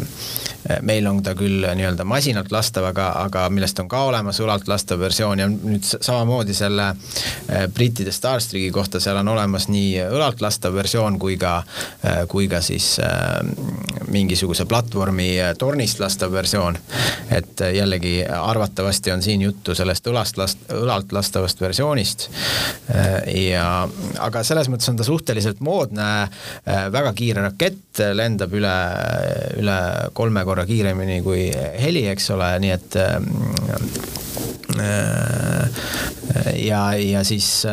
meil 0.81 1.07
on 1.09 1.21
ta 1.23 1.33
küll 1.37 1.65
nii-öelda 1.75 2.05
masinalt 2.07 2.51
lastav, 2.53 2.85
aga, 2.91 3.07
aga 3.25 3.47
millest 3.53 3.79
on 3.81 3.89
ka 3.91 4.03
olemas 4.09 4.39
õlalt 4.43 4.67
lastav 4.69 4.99
versioon 5.01 5.41
ja 5.41 5.47
nüüd 5.49 5.85
samamoodi 5.85 6.53
selle 6.57 6.91
brittide 7.73 8.13
Starstreaki 8.13 8.71
kohta, 8.73 8.99
seal 9.01 9.17
on 9.21 9.31
olemas 9.33 9.67
nii 9.71 9.95
õlalt 10.05 10.41
lastav 10.43 10.75
versioon 10.77 11.17
kui 11.21 11.37
ka, 11.41 11.61
kui 12.31 12.47
ka 12.51 12.61
siis 12.61 12.93
mingisuguse 14.11 14.65
platvormi 14.69 15.31
tornist 15.59 15.99
lastav 15.99 16.31
versioon. 16.33 16.77
et 17.31 17.61
jällegi 17.73 18.25
arvatavasti 18.25 19.11
on 19.11 19.21
siin 19.21 19.41
juttu 19.41 19.75
sellest 19.75 20.07
õlast 20.07 20.37
last-, 20.37 20.65
õlalt 20.75 21.11
lastavast 21.11 21.61
versioonist 21.61 22.29
ja 23.35 23.87
aga 24.19 24.43
selles 24.43 24.69
mõttes 24.69 24.89
on 24.91 24.99
ta 24.99 25.07
suhteliselt 25.07 25.59
moodne, 25.59 26.27
väga 26.91 27.13
kiire 27.17 27.45
rakett, 27.45 27.90
lendab 28.15 28.53
üle, 28.55 28.75
üle 29.59 29.77
kolme 30.15 30.43
korra 30.47 30.63
kiiremini 30.69 31.19
kui 31.25 31.49
heli, 31.51 32.05
eks 32.13 32.29
ole, 32.35 32.53
nii 32.63 32.71
et 32.77 32.97
ja, 36.61 36.83
ja 36.95 37.23
siis 37.27 37.65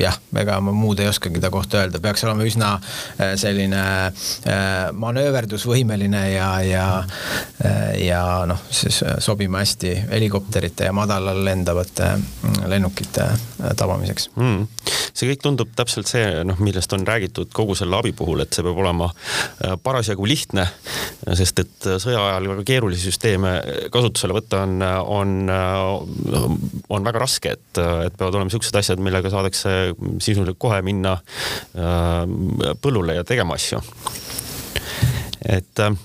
jah, 0.00 0.16
ega 0.40 0.58
ma 0.64 0.72
muud 0.74 0.98
ei 1.02 1.08
oskagi 1.08 1.40
ta 1.42 1.50
kohta 1.54 1.82
öelda, 1.82 2.00
peaks 2.02 2.24
olema 2.26 2.46
üsna 2.46 2.70
äh, 2.74 3.34
selline 3.40 3.82
äh, 4.10 4.90
manööverdusvõimeline 4.98 6.22
ja, 6.32 6.48
ja 6.66 6.86
äh, 7.64 7.94
ja 8.04 8.22
noh, 8.50 8.64
siis 8.74 9.02
sobima 9.22 9.62
hästi 9.62 9.94
helikopterite 10.10 10.88
ja 10.88 10.94
madalal 10.96 11.44
lendavate 11.46 12.10
mm, 12.16 12.64
lennukite 12.70 13.28
tabamiseks. 13.78 14.30
Mm.. 14.36 14.66
see 15.14 15.30
kõik 15.30 15.44
tundub 15.44 15.70
täpselt 15.78 16.10
see, 16.10 16.26
noh, 16.46 16.58
millest 16.64 16.92
on 16.96 17.06
räägitud 17.06 17.52
kogu 17.54 17.76
selle 17.78 17.96
abi 18.00 18.12
puhul, 18.16 18.42
et 18.42 18.54
see 18.54 18.66
peab 18.66 18.80
olema 18.82 19.10
parasjagu 19.82 20.26
lihtne, 20.26 20.66
sest 21.38 21.62
et 21.62 21.88
sõja 22.02 22.22
ajal 22.32 22.50
väga 22.50 22.66
keerulisi 22.66 23.08
süsteeme 23.08 23.54
kasutusele 23.94 24.34
võtta 24.36 24.64
on, 24.64 24.82
on, 24.82 25.34
on 26.90 27.06
väga 27.06 27.22
raske, 27.22 27.54
et, 27.54 27.78
et 27.78 28.16
peavad 28.18 28.34
olema 28.34 28.50
niisugused 28.50 28.80
asjad, 28.80 29.02
millega 29.04 29.30
saadakse 29.32 29.83
sisuliselt 30.18 30.58
kohe 30.58 30.80
minna 30.82 31.18
äh, 31.18 32.74
põllule 32.80 33.18
ja 33.18 33.24
tegema 33.24 33.58
asju. 33.58 33.82
et 35.44 35.78
äh, 35.78 35.96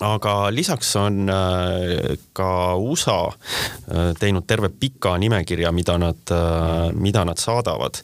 aga 0.00 0.48
lisaks 0.52 0.94
on 0.96 1.28
äh, 1.28 2.16
ka 2.32 2.76
USA 2.80 3.28
äh, 3.28 4.12
teinud 4.18 4.46
terve 4.48 4.70
pika 4.72 5.16
nimekirja, 5.20 5.72
mida 5.76 5.98
nad, 6.00 6.32
äh, 6.32 6.92
mida 6.94 7.24
nad 7.24 7.38
saadavad. 7.40 8.00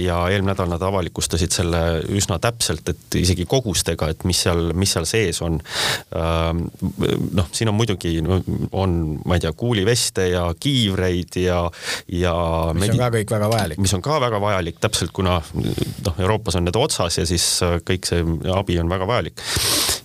ja 0.00 0.16
eelmine 0.30 0.54
nädal 0.54 0.70
nad 0.70 0.82
avalikustasid 0.82 1.52
selle 1.52 1.80
üsna 2.16 2.38
täpselt, 2.40 2.88
et 2.88 3.16
isegi 3.20 3.44
kogustega, 3.46 4.08
et 4.10 4.24
mis 4.24 4.38
seal, 4.46 4.70
mis 4.74 4.92
seal 4.94 5.04
sees 5.06 5.40
on. 5.44 5.58
noh, 7.36 7.50
siin 7.52 7.68
on 7.68 7.76
muidugi, 7.76 8.14
on, 8.72 8.96
ma 9.24 9.36
ei 9.36 9.44
tea, 9.44 9.52
kuuliveste 9.52 10.30
ja 10.32 10.46
kiivreid 10.58 11.36
ja, 11.42 11.60
ja. 12.08 12.34
mis 12.74 12.94
on 12.94 13.02
ka 13.02 13.10
kõik 13.18 13.34
väga 13.36 13.50
vajalik. 13.52 13.82
mis 13.84 13.94
on 13.94 14.04
ka 14.06 14.20
väga 14.22 14.40
vajalik, 14.42 14.80
täpselt 14.80 15.12
kuna 15.12 15.40
noh, 15.60 16.18
Euroopas 16.18 16.56
on 16.56 16.66
need 16.66 16.80
otsas 16.80 17.20
ja 17.20 17.26
siis 17.28 17.46
kõik 17.84 18.08
see 18.08 18.24
abi 18.56 18.80
on 18.80 18.90
väga 18.90 19.10
vajalik 19.10 19.44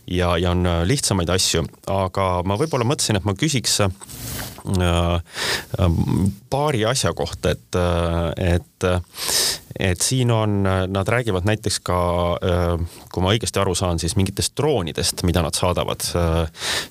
ja, 0.07 0.37
ja 0.37 0.51
on 0.51 0.65
äh, 0.65 0.83
lihtsamaid 0.87 1.29
asju, 1.33 1.65
aga 1.91 2.27
ma 2.47 2.57
võib-olla 2.59 2.87
mõtlesin, 2.87 3.19
et 3.19 3.27
ma 3.27 3.35
küsiks 3.37 3.79
äh, 3.85 3.89
äh, 4.85 5.99
paari 6.49 6.85
asja 6.89 7.13
kohta, 7.17 7.55
et, 7.55 7.79
et 8.41 8.89
et 9.79 10.01
siin 10.01 10.31
on, 10.31 10.63
nad 10.87 11.07
räägivad 11.07 11.47
näiteks 11.47 11.79
ka, 11.83 11.99
kui 13.11 13.23
ma 13.23 13.33
õigesti 13.35 13.59
aru 13.59 13.75
saan, 13.75 13.99
siis 13.99 14.15
mingitest 14.15 14.55
droonidest, 14.57 15.23
mida 15.27 15.43
nad 15.43 15.55
saadavad, 15.57 16.05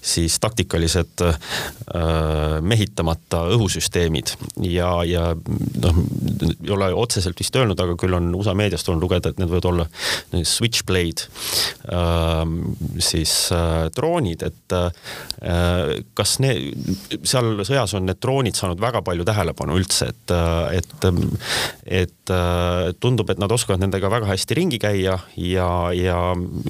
siis 0.05 0.37
taktikalised 0.43 1.25
mehitamata 2.61 3.45
õhusüsteemid. 3.57 4.35
Ja, 4.69 4.91
ja 5.09 5.31
noh, 5.35 6.03
ei 6.45 6.75
ole 6.75 6.91
otseselt 6.95 7.41
vist 7.41 7.57
öelnud, 7.57 7.81
aga 7.81 7.97
küll 8.01 8.17
on 8.17 8.29
USA 8.37 8.55
meediast 8.59 8.89
olnud 8.89 9.07
lugeda, 9.07 9.33
et 9.33 9.41
need 9.41 9.53
võivad 9.53 9.71
olla 9.73 9.89
Switchblade 10.45 11.29
siis 13.05 13.35
droonid, 13.97 14.45
et 14.45 14.77
kas 16.19 16.37
need, 16.45 16.93
seal 17.25 17.65
sõjas 17.65 17.97
on 17.97 18.09
need 18.09 18.21
droonid 18.23 18.59
saanud 18.59 18.81
väga 18.83 19.03
palju 19.07 19.27
tähelepanu 19.29 19.79
üldse, 19.81 20.11
et, 20.13 20.35
et, 20.79 21.09
et 22.05 22.35
tundub, 23.01 23.31
et 23.31 23.41
nad 23.43 23.53
oskavad 23.53 23.83
nendega 23.83 24.11
väga 24.13 24.29
hästi 24.31 24.59
ringi 24.59 24.81
käia 24.83 25.19
ja, 25.37 25.75
ja, 25.95 26.19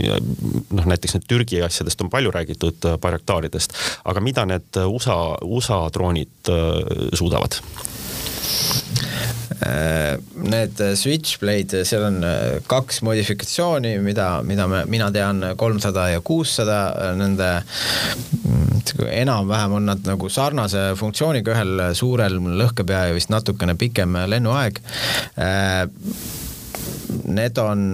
ja 0.03 0.19
noh, 0.21 0.87
näiteks 0.91 1.17
need 1.17 1.29
Türgi 1.31 1.63
asjadest 1.65 2.05
on 2.05 2.11
palju 2.13 2.33
räägitud, 2.35 2.81
äh, 2.89 2.99
Bayraktaaridest, 3.01 3.77
aga 4.05 4.25
mida 4.25 4.47
need 4.49 4.83
USA, 4.85 5.19
USA 5.43 5.85
droonid 5.95 6.53
äh, 6.53 7.11
suudavad? 7.13 7.61
Äh, 9.63 10.17
need 10.45 10.81
Switchblade, 10.99 11.85
seal 11.87 12.07
on 12.09 12.19
kaks 12.67 13.03
modifikatsiooni, 13.07 13.97
mida, 14.05 14.29
mida 14.47 14.67
me, 14.71 14.83
mina 14.91 15.11
tean, 15.15 15.43
kolmsada 15.61 16.09
ja 16.15 16.23
kuussada, 16.25 16.79
nende 17.19 17.51
mm, 17.61 18.83
enam-vähem 19.15 19.77
on 19.79 19.91
nad 19.93 20.09
nagu 20.09 20.31
sarnase 20.33 20.91
funktsiooniga, 20.99 21.55
ühel 21.55 21.85
suurel 21.97 22.41
lõhkepea 22.63 23.09
ja 23.11 23.17
vist 23.17 23.33
natukene 23.33 23.77
pikem 23.79 24.19
lennuaeg. 24.31 24.81
Need 27.25 27.59
on 27.61 27.87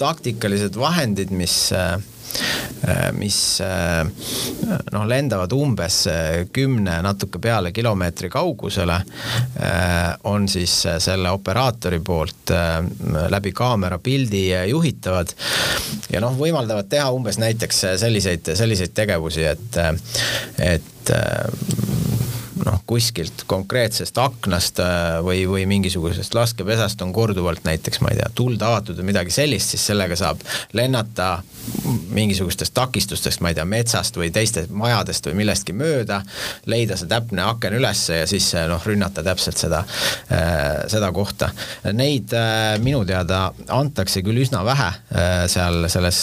taktikalised 0.00 0.76
vahendid, 0.78 1.30
mis 1.34 1.56
Äh, 1.72 1.98
mis 3.18 3.60
äh, 3.60 4.02
noh, 4.92 5.04
lendavad 5.08 5.52
umbes 5.54 6.02
äh, 6.10 6.46
kümne 6.52 6.98
natuke 7.04 7.40
peale 7.42 7.72
kilomeetri 7.72 8.30
kaugusele, 8.32 8.98
on 10.28 10.46
siis 10.48 10.72
selle 11.02 11.30
operaatori 11.30 12.00
poolt 12.04 12.50
läbi 13.32 13.52
kaamera 13.56 13.98
pildi 14.02 14.42
juhitavad 14.70 15.32
ja 16.12 16.20
noh, 16.24 16.34
võimaldavad 16.38 16.88
teha 16.90 17.10
umbes 17.14 17.38
näiteks 17.42 17.84
selliseid, 18.02 18.52
selliseid 18.58 18.94
tegevusi, 18.96 19.46
et, 19.52 19.80
et 20.58 21.12
kuskilt 22.92 23.44
konkreetsest 23.46 24.18
aknast 24.20 24.80
äh, 24.82 25.16
või, 25.24 25.46
või 25.48 25.62
mingisugusest 25.70 26.34
laskepesast 26.36 27.00
on 27.02 27.12
korduvalt 27.16 27.64
näiteks, 27.64 28.02
ma 28.04 28.10
ei 28.12 28.18
tea, 28.18 28.28
tuld 28.36 28.60
avatud 28.62 28.98
või 29.00 29.08
midagi 29.08 29.32
sellist, 29.32 29.72
siis 29.72 29.86
sellega 29.88 30.16
saab 30.18 30.42
lennata 30.76 31.38
mingisugustest 32.12 32.74
takistustest, 32.76 33.40
ma 33.40 33.52
ei 33.52 33.56
tea, 33.56 33.64
metsast 33.68 34.18
või 34.20 34.28
teistest 34.34 34.74
majadest 34.76 35.30
või 35.30 35.38
millestki 35.40 35.72
mööda, 35.76 36.20
leida 36.68 36.98
see 37.00 37.08
täpne 37.08 37.46
aken 37.54 37.78
ülesse 37.78 38.20
ja 38.20 38.28
siis 38.28 38.50
noh, 38.68 38.84
rünnata 38.84 39.24
täpselt 39.24 39.62
seda, 39.62 39.84
äh, 40.28 40.84
seda 40.92 41.08
kohta. 41.16 41.48
Neid 41.96 42.36
äh, 42.36 42.76
minu 42.84 43.06
teada 43.08 43.46
antakse 43.72 44.20
küll 44.26 44.44
üsna 44.44 44.66
vähe 44.68 44.90
seal 45.48 45.86
selles 45.90 46.18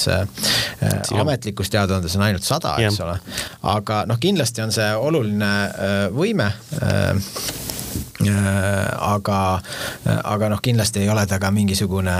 ametlikus 1.16 1.72
teadaandes 1.74 2.14
on 2.20 2.28
ainult 2.28 2.46
sada, 2.46 2.76
eks 2.84 3.02
ole, 3.06 3.18
aga 3.74 4.04
noh, 4.10 4.20
kindlasti 4.22 4.62
on 4.62 4.74
see 4.76 4.90
oluline 5.10 5.54
võime 6.14 6.52
äh, 6.52 6.59
Äh, 6.59 6.59
aga, 9.00 9.38
aga 10.28 10.50
noh, 10.52 10.60
kindlasti 10.64 11.04
ei 11.04 11.10
ole 11.12 11.24
ta 11.30 11.40
ka 11.40 11.52
mingisugune 11.56 12.16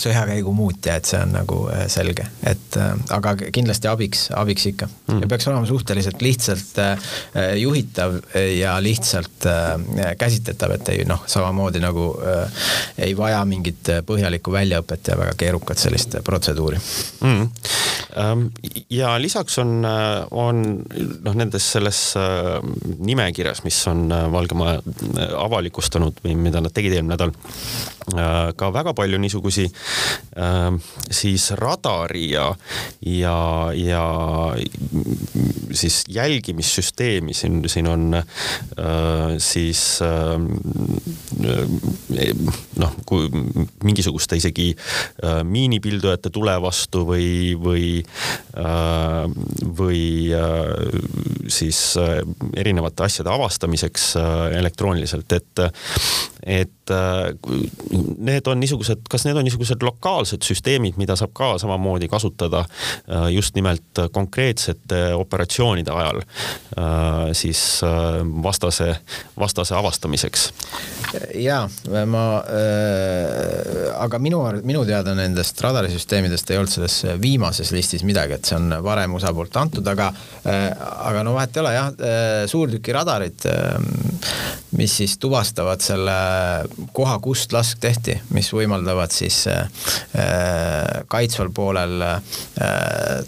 sõjakäigu 0.00 0.52
muutja, 0.54 0.96
et 0.98 1.08
see 1.08 1.20
on 1.22 1.34
nagu 1.36 1.60
äh, 1.70 1.84
selge, 1.92 2.26
et 2.42 2.78
äh, 2.80 2.92
aga 3.14 3.36
kindlasti 3.44 3.90
abiks, 3.90 4.26
abiks 4.34 4.66
ikka. 4.72 4.88
Mm.. 5.08 5.22
ja 5.22 5.30
peaks 5.30 5.48
olema 5.50 5.68
suhteliselt 5.68 6.22
lihtsalt 6.24 6.80
juhitav 7.60 8.16
ja 8.58 8.74
lihtsalt 8.82 9.46
käsitletav, 10.18 10.74
et 10.78 10.90
ei 10.94 11.04
noh, 11.08 11.22
samamoodi 11.30 11.82
nagu 11.82 12.08
ei 12.98 13.14
vaja 13.16 13.42
mingit 13.48 13.90
põhjalikku 14.06 14.52
väljaõpet 14.54 15.12
ja 15.12 15.18
väga 15.18 15.36
keerukat 15.38 15.80
sellist 15.80 16.18
protseduuri. 16.24 16.80
Mm.. 17.22 17.48
Ja 18.90 19.14
lisaks 19.18 19.58
on, 19.58 19.82
on 20.30 20.62
noh, 21.24 21.34
nendes 21.34 21.66
selles 21.76 22.00
nimekirjas, 22.98 23.64
mis 23.64 23.78
on 23.90 24.06
Valge 24.32 24.58
Maja 24.58 24.82
avalikustanud 25.40 26.22
või 26.24 26.36
mida 26.38 26.62
nad 26.62 26.74
tegid 26.74 26.94
eelmine 26.94 27.14
nädal, 27.14 27.32
äh, 28.14 28.52
ka 28.56 28.70
väga 28.74 28.94
palju 28.96 29.18
niisugusi 29.22 29.66
äh, 29.68 30.70
siis 31.10 31.50
radari 31.58 32.26
ja, 32.32 32.48
ja, 33.00 33.36
ja 33.76 34.04
siis 35.74 36.02
jälgimissüsteemi 36.08 37.34
siin, 37.34 37.62
siin 37.68 37.88
on 37.90 38.14
äh, 38.14 38.24
siis 39.38 39.84
noh, 42.78 42.92
kui 43.06 43.28
mingisuguste 43.84 44.36
isegi 44.38 44.70
miinipildujate 45.44 46.30
tule 46.34 46.54
vastu 46.62 47.04
või, 47.08 47.28
või, 47.60 48.03
või 49.78 50.30
siis 51.50 51.80
erinevate 52.56 53.06
asjade 53.08 53.32
avastamiseks 53.32 54.04
elektrooniliselt, 54.60 55.32
et, 55.32 55.64
et 56.44 56.92
need 58.18 58.48
on 58.50 58.60
niisugused, 58.60 59.06
kas 59.10 59.24
need 59.24 59.38
on 59.40 59.46
niisugused 59.46 59.82
lokaalsed 59.84 60.44
süsteemid, 60.44 60.98
mida 61.00 61.16
saab 61.16 61.32
ka 61.36 61.54
samamoodi 61.62 62.08
kasutada 62.12 62.64
just 63.32 63.56
nimelt 63.56 64.02
konkreetsete 64.12 65.14
operatsioonide 65.16 65.94
ajal 65.94 66.20
siis 67.32 67.62
vastase, 68.44 68.90
vastase 69.40 69.74
avastamiseks? 69.78 70.50
jaa, 71.38 71.64
ma 72.10 72.24
äh,, 72.48 73.90
aga 74.02 74.18
minu, 74.22 74.40
minu 74.66 74.84
teada 74.88 75.14
nendest 75.16 75.60
radarisüsteemidest 75.64 76.50
ei 76.50 76.58
olnud 76.60 76.72
selles 76.72 76.96
viimases 77.22 77.72
listis 77.74 78.04
midagi, 78.06 78.38
et 78.38 78.48
see 78.48 78.58
on 78.58 78.72
varem 78.84 79.14
osapoolt 79.18 79.56
antud, 79.60 79.86
aga 79.90 80.10
äh, 80.10 80.68
aga 81.10 81.24
no 81.26 81.36
vahet 81.36 81.56
ei 81.56 81.62
ole 81.62 81.74
jah 81.74 81.90
äh,, 81.94 82.32
suurtükiradarid 82.50 83.46
äh,, 83.50 83.78
mis 84.78 84.96
siis 85.00 85.16
tuvastavad 85.22 85.82
selle 85.84 86.16
koha, 86.92 87.18
kust 87.22 87.52
lask 87.52 87.80
tehti, 87.82 88.16
mis 88.34 88.50
võimaldavad 88.54 89.12
siis 89.14 89.44
äh, 89.50 89.68
kaitsval 91.08 91.50
poolel 91.54 92.04
äh, 92.06 92.20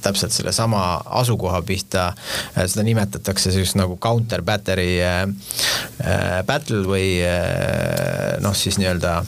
täpselt 0.02 0.34
sellesama 0.36 0.82
asukoha 1.20 1.62
pihta. 1.66 2.08
Äh,, 2.56 2.66
seda 2.66 2.86
nimetatakse 2.86 3.52
siis 3.54 3.76
nagu 3.78 3.98
counter 4.02 4.42
battery 4.46 5.00
äh, 5.02 5.22
äh, 6.04 6.40
battle 6.46 6.84
või 6.86 7.08
äh, 7.24 8.36
noh, 8.44 8.56
siis 8.56 8.80
nii-öelda 8.80 9.20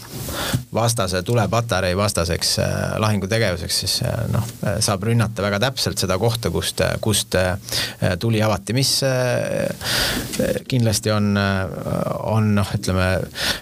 vastase 0.74 1.22
tulepatarei 1.22 1.96
vastaseks 1.96 2.58
äh, 2.58 2.68
lahingutegevuseks, 2.98 3.78
siis 3.80 4.02
äh, 4.02 4.26
noh, 4.32 4.44
saab 4.84 5.02
rünnata 5.08 5.42
väga 5.42 5.60
täpselt 5.62 6.00
seda 6.00 6.18
kohta, 6.20 6.50
kust, 6.54 6.82
kust 7.00 7.34
äh, 7.38 7.56
tuli 8.20 8.42
avati, 8.42 8.74
mis 8.76 8.92
kindlasti 10.68 11.10
on, 11.12 11.32
on 11.38 12.52
noh, 12.58 12.70
ütleme 12.76 13.06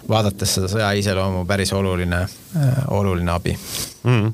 vaadates 0.08 0.56
seda 0.58 0.70
sõja 0.70 0.90
iseloomu 0.98 1.44
päris 1.46 1.72
oluline, 1.76 2.24
oluline 2.94 3.32
abi. 3.32 3.56
Mm.. 4.04 4.32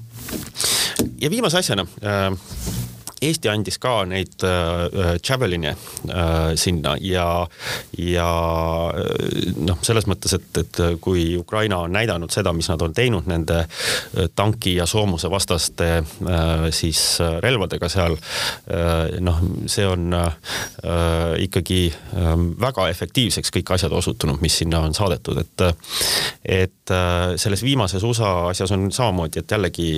ja 1.21 1.31
viimase 1.31 1.59
asjana 1.59 1.87
äh 2.03 2.82
Eesti 3.23 3.51
andis 3.53 3.79
ka 3.83 4.03
neid 4.09 4.43
äh, 4.47 5.17
Javeline 5.23 5.75
äh, 5.75 6.55
sinna 6.59 6.97
ja, 7.01 7.47
ja 7.99 8.29
äh, 8.91 9.53
noh, 9.63 9.79
selles 9.83 10.09
mõttes, 10.11 10.35
et, 10.39 10.51
et 10.59 10.83
kui 11.01 11.37
Ukraina 11.39 11.83
on 11.85 11.93
näidanud 11.95 12.33
seda, 12.33 12.53
mis 12.57 12.69
nad 12.71 12.83
on 12.83 12.95
teinud 12.95 13.29
nende 13.31 13.63
äh, 13.63 14.29
tanki 14.35 14.77
ja 14.77 14.87
soomuse 14.87 15.31
vastaste 15.31 15.91
äh, 15.99 16.67
siis 16.71 17.21
äh, 17.21 17.39
relvadega 17.43 17.89
seal, 17.93 18.17
noh, 19.21 19.39
see 19.71 19.85
on 19.87 20.15
ikkagi 21.43 21.81
väga 22.61 22.87
efektiivseks 22.93 23.53
kõik 23.57 23.73
asjad 23.75 23.93
osutunud, 23.97 24.41
mis 24.43 24.57
sinna 24.63 24.83
on 24.87 24.95
saadetud, 24.97 25.41
et 25.43 25.65
et 26.43 26.93
selles 27.41 27.63
viimases 27.65 28.03
USA 28.07 28.31
asjas 28.51 28.73
on 28.75 28.89
samamoodi, 28.93 29.43
et 29.43 29.55
jällegi 29.55 29.89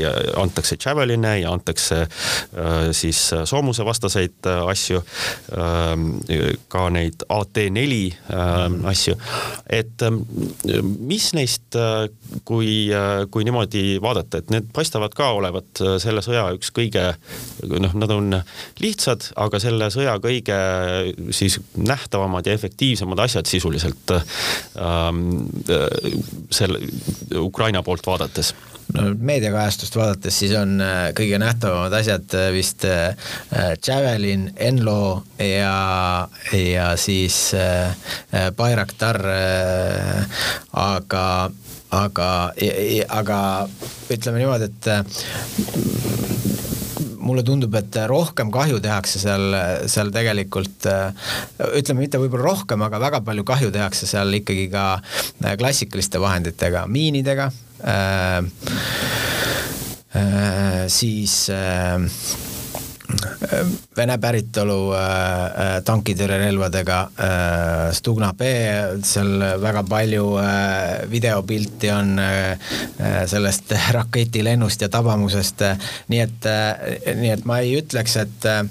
antakse 0.41 0.77
Javeline 0.79 1.35
ja 1.41 1.53
antakse 1.55 2.05
siis 2.93 3.14
siis 3.15 3.33
äh, 3.33 3.45
soomusevastaseid 3.45 4.47
äh, 4.47 4.67
asju, 4.69 5.01
ähm, 5.59 6.11
ka 6.69 6.89
neid 6.91 7.25
AT4 7.29 7.99
ähm, 8.35 8.79
asju. 8.91 9.15
et 9.71 10.03
ähm, 10.03 10.23
mis 10.99 11.31
neist, 11.35 11.77
äh, 11.79 12.09
kui, 12.45 12.91
kui 13.31 13.45
niimoodi 13.47 13.99
vaadata, 14.03 14.41
et 14.41 14.51
need 14.55 14.69
paistavad 14.75 15.15
ka 15.17 15.31
olevat 15.39 15.83
selle 16.03 16.23
sõja 16.25 16.47
üks 16.57 16.73
kõige 16.75 17.05
noh, 17.69 17.95
nad 17.95 18.13
on 18.15 18.39
lihtsad, 18.83 19.31
aga 19.41 19.61
selle 19.63 19.91
sõja 19.95 20.17
kõige 20.23 20.59
siis 21.35 21.59
nähtavamad 21.77 22.47
ja 22.47 22.57
efektiivsemad 22.57 23.25
asjad 23.25 23.49
sisuliselt 23.49 24.15
selle 26.55 26.81
Ukraina 27.45 27.83
poolt 27.87 28.07
vaadates 28.07 28.55
no 28.95 29.11
meediakajastust 29.19 29.97
vaadates, 29.99 30.37
siis 30.39 30.55
on 30.59 30.79
äh, 30.83 31.09
kõige 31.17 31.39
nähtavamad 31.43 31.95
asjad 31.99 32.37
äh, 32.39 32.51
vist 32.55 32.87
äh, 32.89 33.17
Javelin, 33.87 34.49
Enlo 34.57 35.25
ja, 35.39 36.29
ja 36.55 36.93
siis 37.01 37.55
Bayraktar, 38.57 39.21
aga, 40.73 41.27
aga, 41.95 42.31
aga 43.19 43.41
ütleme 44.15 44.43
niimoodi, 44.43 44.71
et 44.71 44.89
mulle 47.25 47.45
tundub, 47.47 47.75
et 47.79 47.99
rohkem 48.11 48.51
kahju 48.55 48.81
tehakse 48.85 49.21
seal, 49.23 49.55
seal 49.91 50.11
tegelikult 50.15 50.87
ütleme, 50.87 52.05
mitte 52.05 52.21
võib-olla 52.21 52.51
rohkem, 52.51 52.83
aga 52.85 53.01
väga 53.07 53.23
palju 53.27 53.47
kahju 53.49 53.71
tehakse 53.75 54.09
seal 54.11 54.35
ikkagi 54.41 54.69
ka 54.73 54.89
klassikaliste 55.61 56.21
vahenditega, 56.23 56.85
miinidega 56.91 57.51
äh,, 57.85 58.39
äh, 60.15 60.89
siis 60.89 61.49
äh, 61.49 61.99
Vene 63.97 64.17
päritolu 64.19 64.79
äh, 64.97 65.01
äh, 65.01 65.75
tankitõrjerelvadega 65.87 66.99
äh,, 67.21 67.93
Stugna 67.95 68.31
B, 68.37 68.49
seal 69.07 69.45
väga 69.61 69.83
palju 69.87 70.25
äh, 70.41 71.05
videopilti 71.13 71.91
on 71.93 72.19
äh, 72.19 72.57
sellest 73.31 73.75
raketilennust 73.99 74.87
ja 74.87 74.89
tabamusest. 74.93 75.67
Äh,, 75.69 75.91
nii 76.09 76.23
et 76.25 76.49
äh,, 76.49 77.15
nii 77.21 77.35
et 77.37 77.45
ma 77.49 77.61
ei 77.63 77.77
ütleks, 77.83 78.17
et 78.25 78.49
äh, 78.49 78.65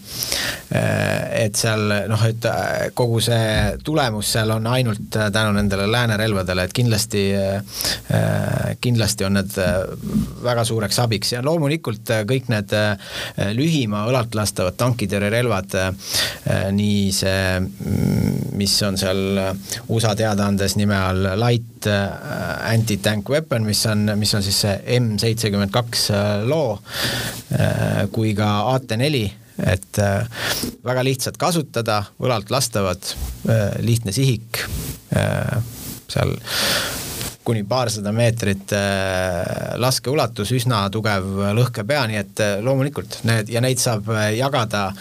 et 0.74 1.58
seal 1.58 1.84
noh, 2.10 2.24
et 2.26 2.46
äh, 2.50 2.88
kogu 2.98 3.20
see 3.22 3.78
tulemus 3.86 4.32
seal 4.36 4.56
on 4.56 4.68
ainult 4.74 5.04
tänu 5.12 5.54
nendele 5.54 5.86
lääne 5.92 6.18
relvadele, 6.18 6.66
et 6.68 6.74
kindlasti 6.74 7.24
äh,, 7.38 8.74
kindlasti 8.82 9.26
on 9.28 9.38
need 9.38 9.54
väga 10.44 10.64
suureks 10.68 11.00
abiks. 11.04 11.34
Ja 11.36 11.44
loomulikult 11.46 12.10
kõik 12.30 12.50
need 12.52 12.74
lühima 13.56 14.04
õlalt 14.10 14.36
lastavad 14.38 14.78
tankitõrjerelvad, 14.80 15.78
äh, 15.80 16.66
nii 16.76 17.12
see, 17.16 17.60
mm, 17.60 18.56
mis 18.60 18.76
on 18.86 18.98
seal 19.00 19.22
USA 19.94 20.14
teadaandes 20.18 20.78
nime 20.80 20.98
all 20.98 21.30
light 21.40 21.88
äh, 21.90 22.74
anti-tank 22.74 23.30
weapon, 23.30 23.68
mis 23.68 23.86
on, 23.90 24.10
mis 24.20 24.34
on 24.36 24.44
siis 24.46 24.64
see 24.66 25.00
M 25.00 25.14
seitsekümmend 25.22 25.74
kaks 25.74 26.10
äh, 26.14 26.34
loo, 26.48 26.80
kui 28.14 28.34
ka 28.38 28.50
AT4 28.74 29.43
et 29.62 30.00
väga 30.84 31.04
lihtsad 31.06 31.38
kasutada, 31.38 32.00
õlalt 32.24 32.50
lastavad, 32.50 33.14
lihtne 33.86 34.14
sihik, 34.16 34.64
seal 36.10 36.34
kuni 37.44 37.64
paarsada 37.68 38.14
meetrit 38.16 38.72
äh, 38.76 39.76
laskeulatus, 39.82 40.54
üsna 40.56 40.86
tugev 40.94 41.28
lõhkepea, 41.58 42.06
nii 42.10 42.20
et 42.22 42.44
äh, 42.44 42.54
loomulikult 42.64 43.20
need 43.28 43.52
ja 43.52 43.62
neid 43.64 43.82
saab 43.84 44.08
äh, 44.14 44.30
jagada 44.40 44.92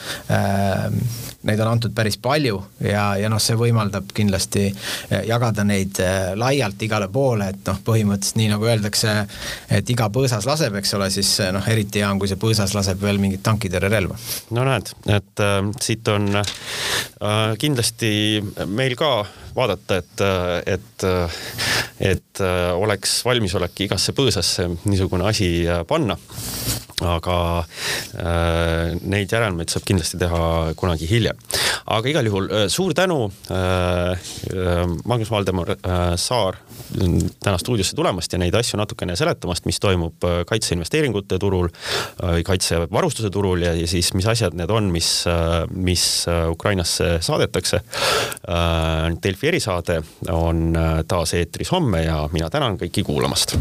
Neid 1.48 1.60
on 1.64 1.72
antud 1.72 1.94
päris 1.94 2.18
palju 2.22 2.60
ja, 2.86 3.12
ja 3.18 3.30
noh, 3.32 3.40
see 3.42 3.56
võimaldab 3.58 4.12
kindlasti 4.14 4.68
jagada 5.26 5.64
neid 5.66 5.98
laialt 6.38 6.82
igale 6.86 7.08
poole, 7.12 7.48
et 7.52 7.68
noh, 7.68 7.80
põhimõtteliselt 7.84 8.38
nii 8.38 8.50
nagu 8.52 8.68
öeldakse, 8.68 9.14
et 9.72 9.90
iga 9.90 10.08
põõsas 10.12 10.46
laseb, 10.48 10.76
eks 10.78 10.94
ole, 10.98 11.10
siis 11.14 11.34
noh, 11.54 11.66
eriti 11.72 12.02
hea 12.02 12.10
on, 12.10 12.20
kui 12.22 12.30
see 12.30 12.40
põõsas 12.40 12.74
laseb 12.76 13.02
veel 13.02 13.20
mingit 13.22 13.42
tankitõrjerelva. 13.46 14.18
no 14.56 14.66
näed, 14.68 14.92
et 15.10 15.44
äh, 15.44 15.58
siit 15.82 16.08
on 16.12 16.28
äh, 16.42 17.56
kindlasti 17.58 18.12
meil 18.66 18.96
ka 18.98 19.14
vaadata, 19.52 19.98
et, 20.00 20.22
et, 20.72 21.04
et 22.00 22.40
oleks 22.72 23.18
valmisolek 23.26 23.82
igasse 23.84 24.14
põõsasse 24.16 24.64
niisugune 24.88 25.26
asi 25.28 25.50
panna 25.90 26.16
aga 27.06 27.36
äh, 28.16 28.94
neid 29.02 29.32
järelmeid 29.32 29.72
saab 29.72 29.86
kindlasti 29.88 30.20
teha 30.20 30.72
kunagi 30.78 31.08
hiljem. 31.10 31.31
Aga 31.86 32.10
igal 32.10 32.28
juhul 32.28 32.48
äh, 32.50 32.66
suur 32.72 32.94
tänu 32.94 33.26
äh,, 33.50 34.12
äh 34.12 34.86
Magnus 35.04 35.30
Valdemar 35.30 35.74
äh, 35.74 36.16
Saar 36.16 36.58
täna 37.42 37.58
stuudiosse 37.58 37.96
tulemast 37.96 38.32
ja 38.32 38.38
neid 38.40 38.54
asju 38.54 38.76
natukene 38.80 39.16
seletamast, 39.16 39.66
mis 39.66 39.80
toimub 39.80 40.24
äh, 40.24 40.42
kaitseinvesteeringute 40.48 41.38
turul 41.42 41.68
äh,, 41.68 42.42
kaitsevarustuse 42.46 43.30
turul 43.30 43.64
ja, 43.64 43.74
ja 43.78 43.88
siis 43.88 44.12
mis 44.14 44.28
asjad 44.28 44.56
need 44.58 44.70
on, 44.70 44.92
mis 44.94 45.10
äh,, 45.30 45.62
mis 45.72 46.06
Ukrainasse 46.50 47.16
saadetakse 47.20 47.82
äh,. 47.82 49.10
Delfi 49.22 49.48
erisaade 49.48 50.00
on 50.30 50.76
taas 51.08 51.34
eetris 51.38 51.70
homme 51.72 52.04
ja 52.04 52.22
mina 52.32 52.50
tänan 52.50 52.78
kõiki 52.80 53.04
kuulamast 53.06 53.56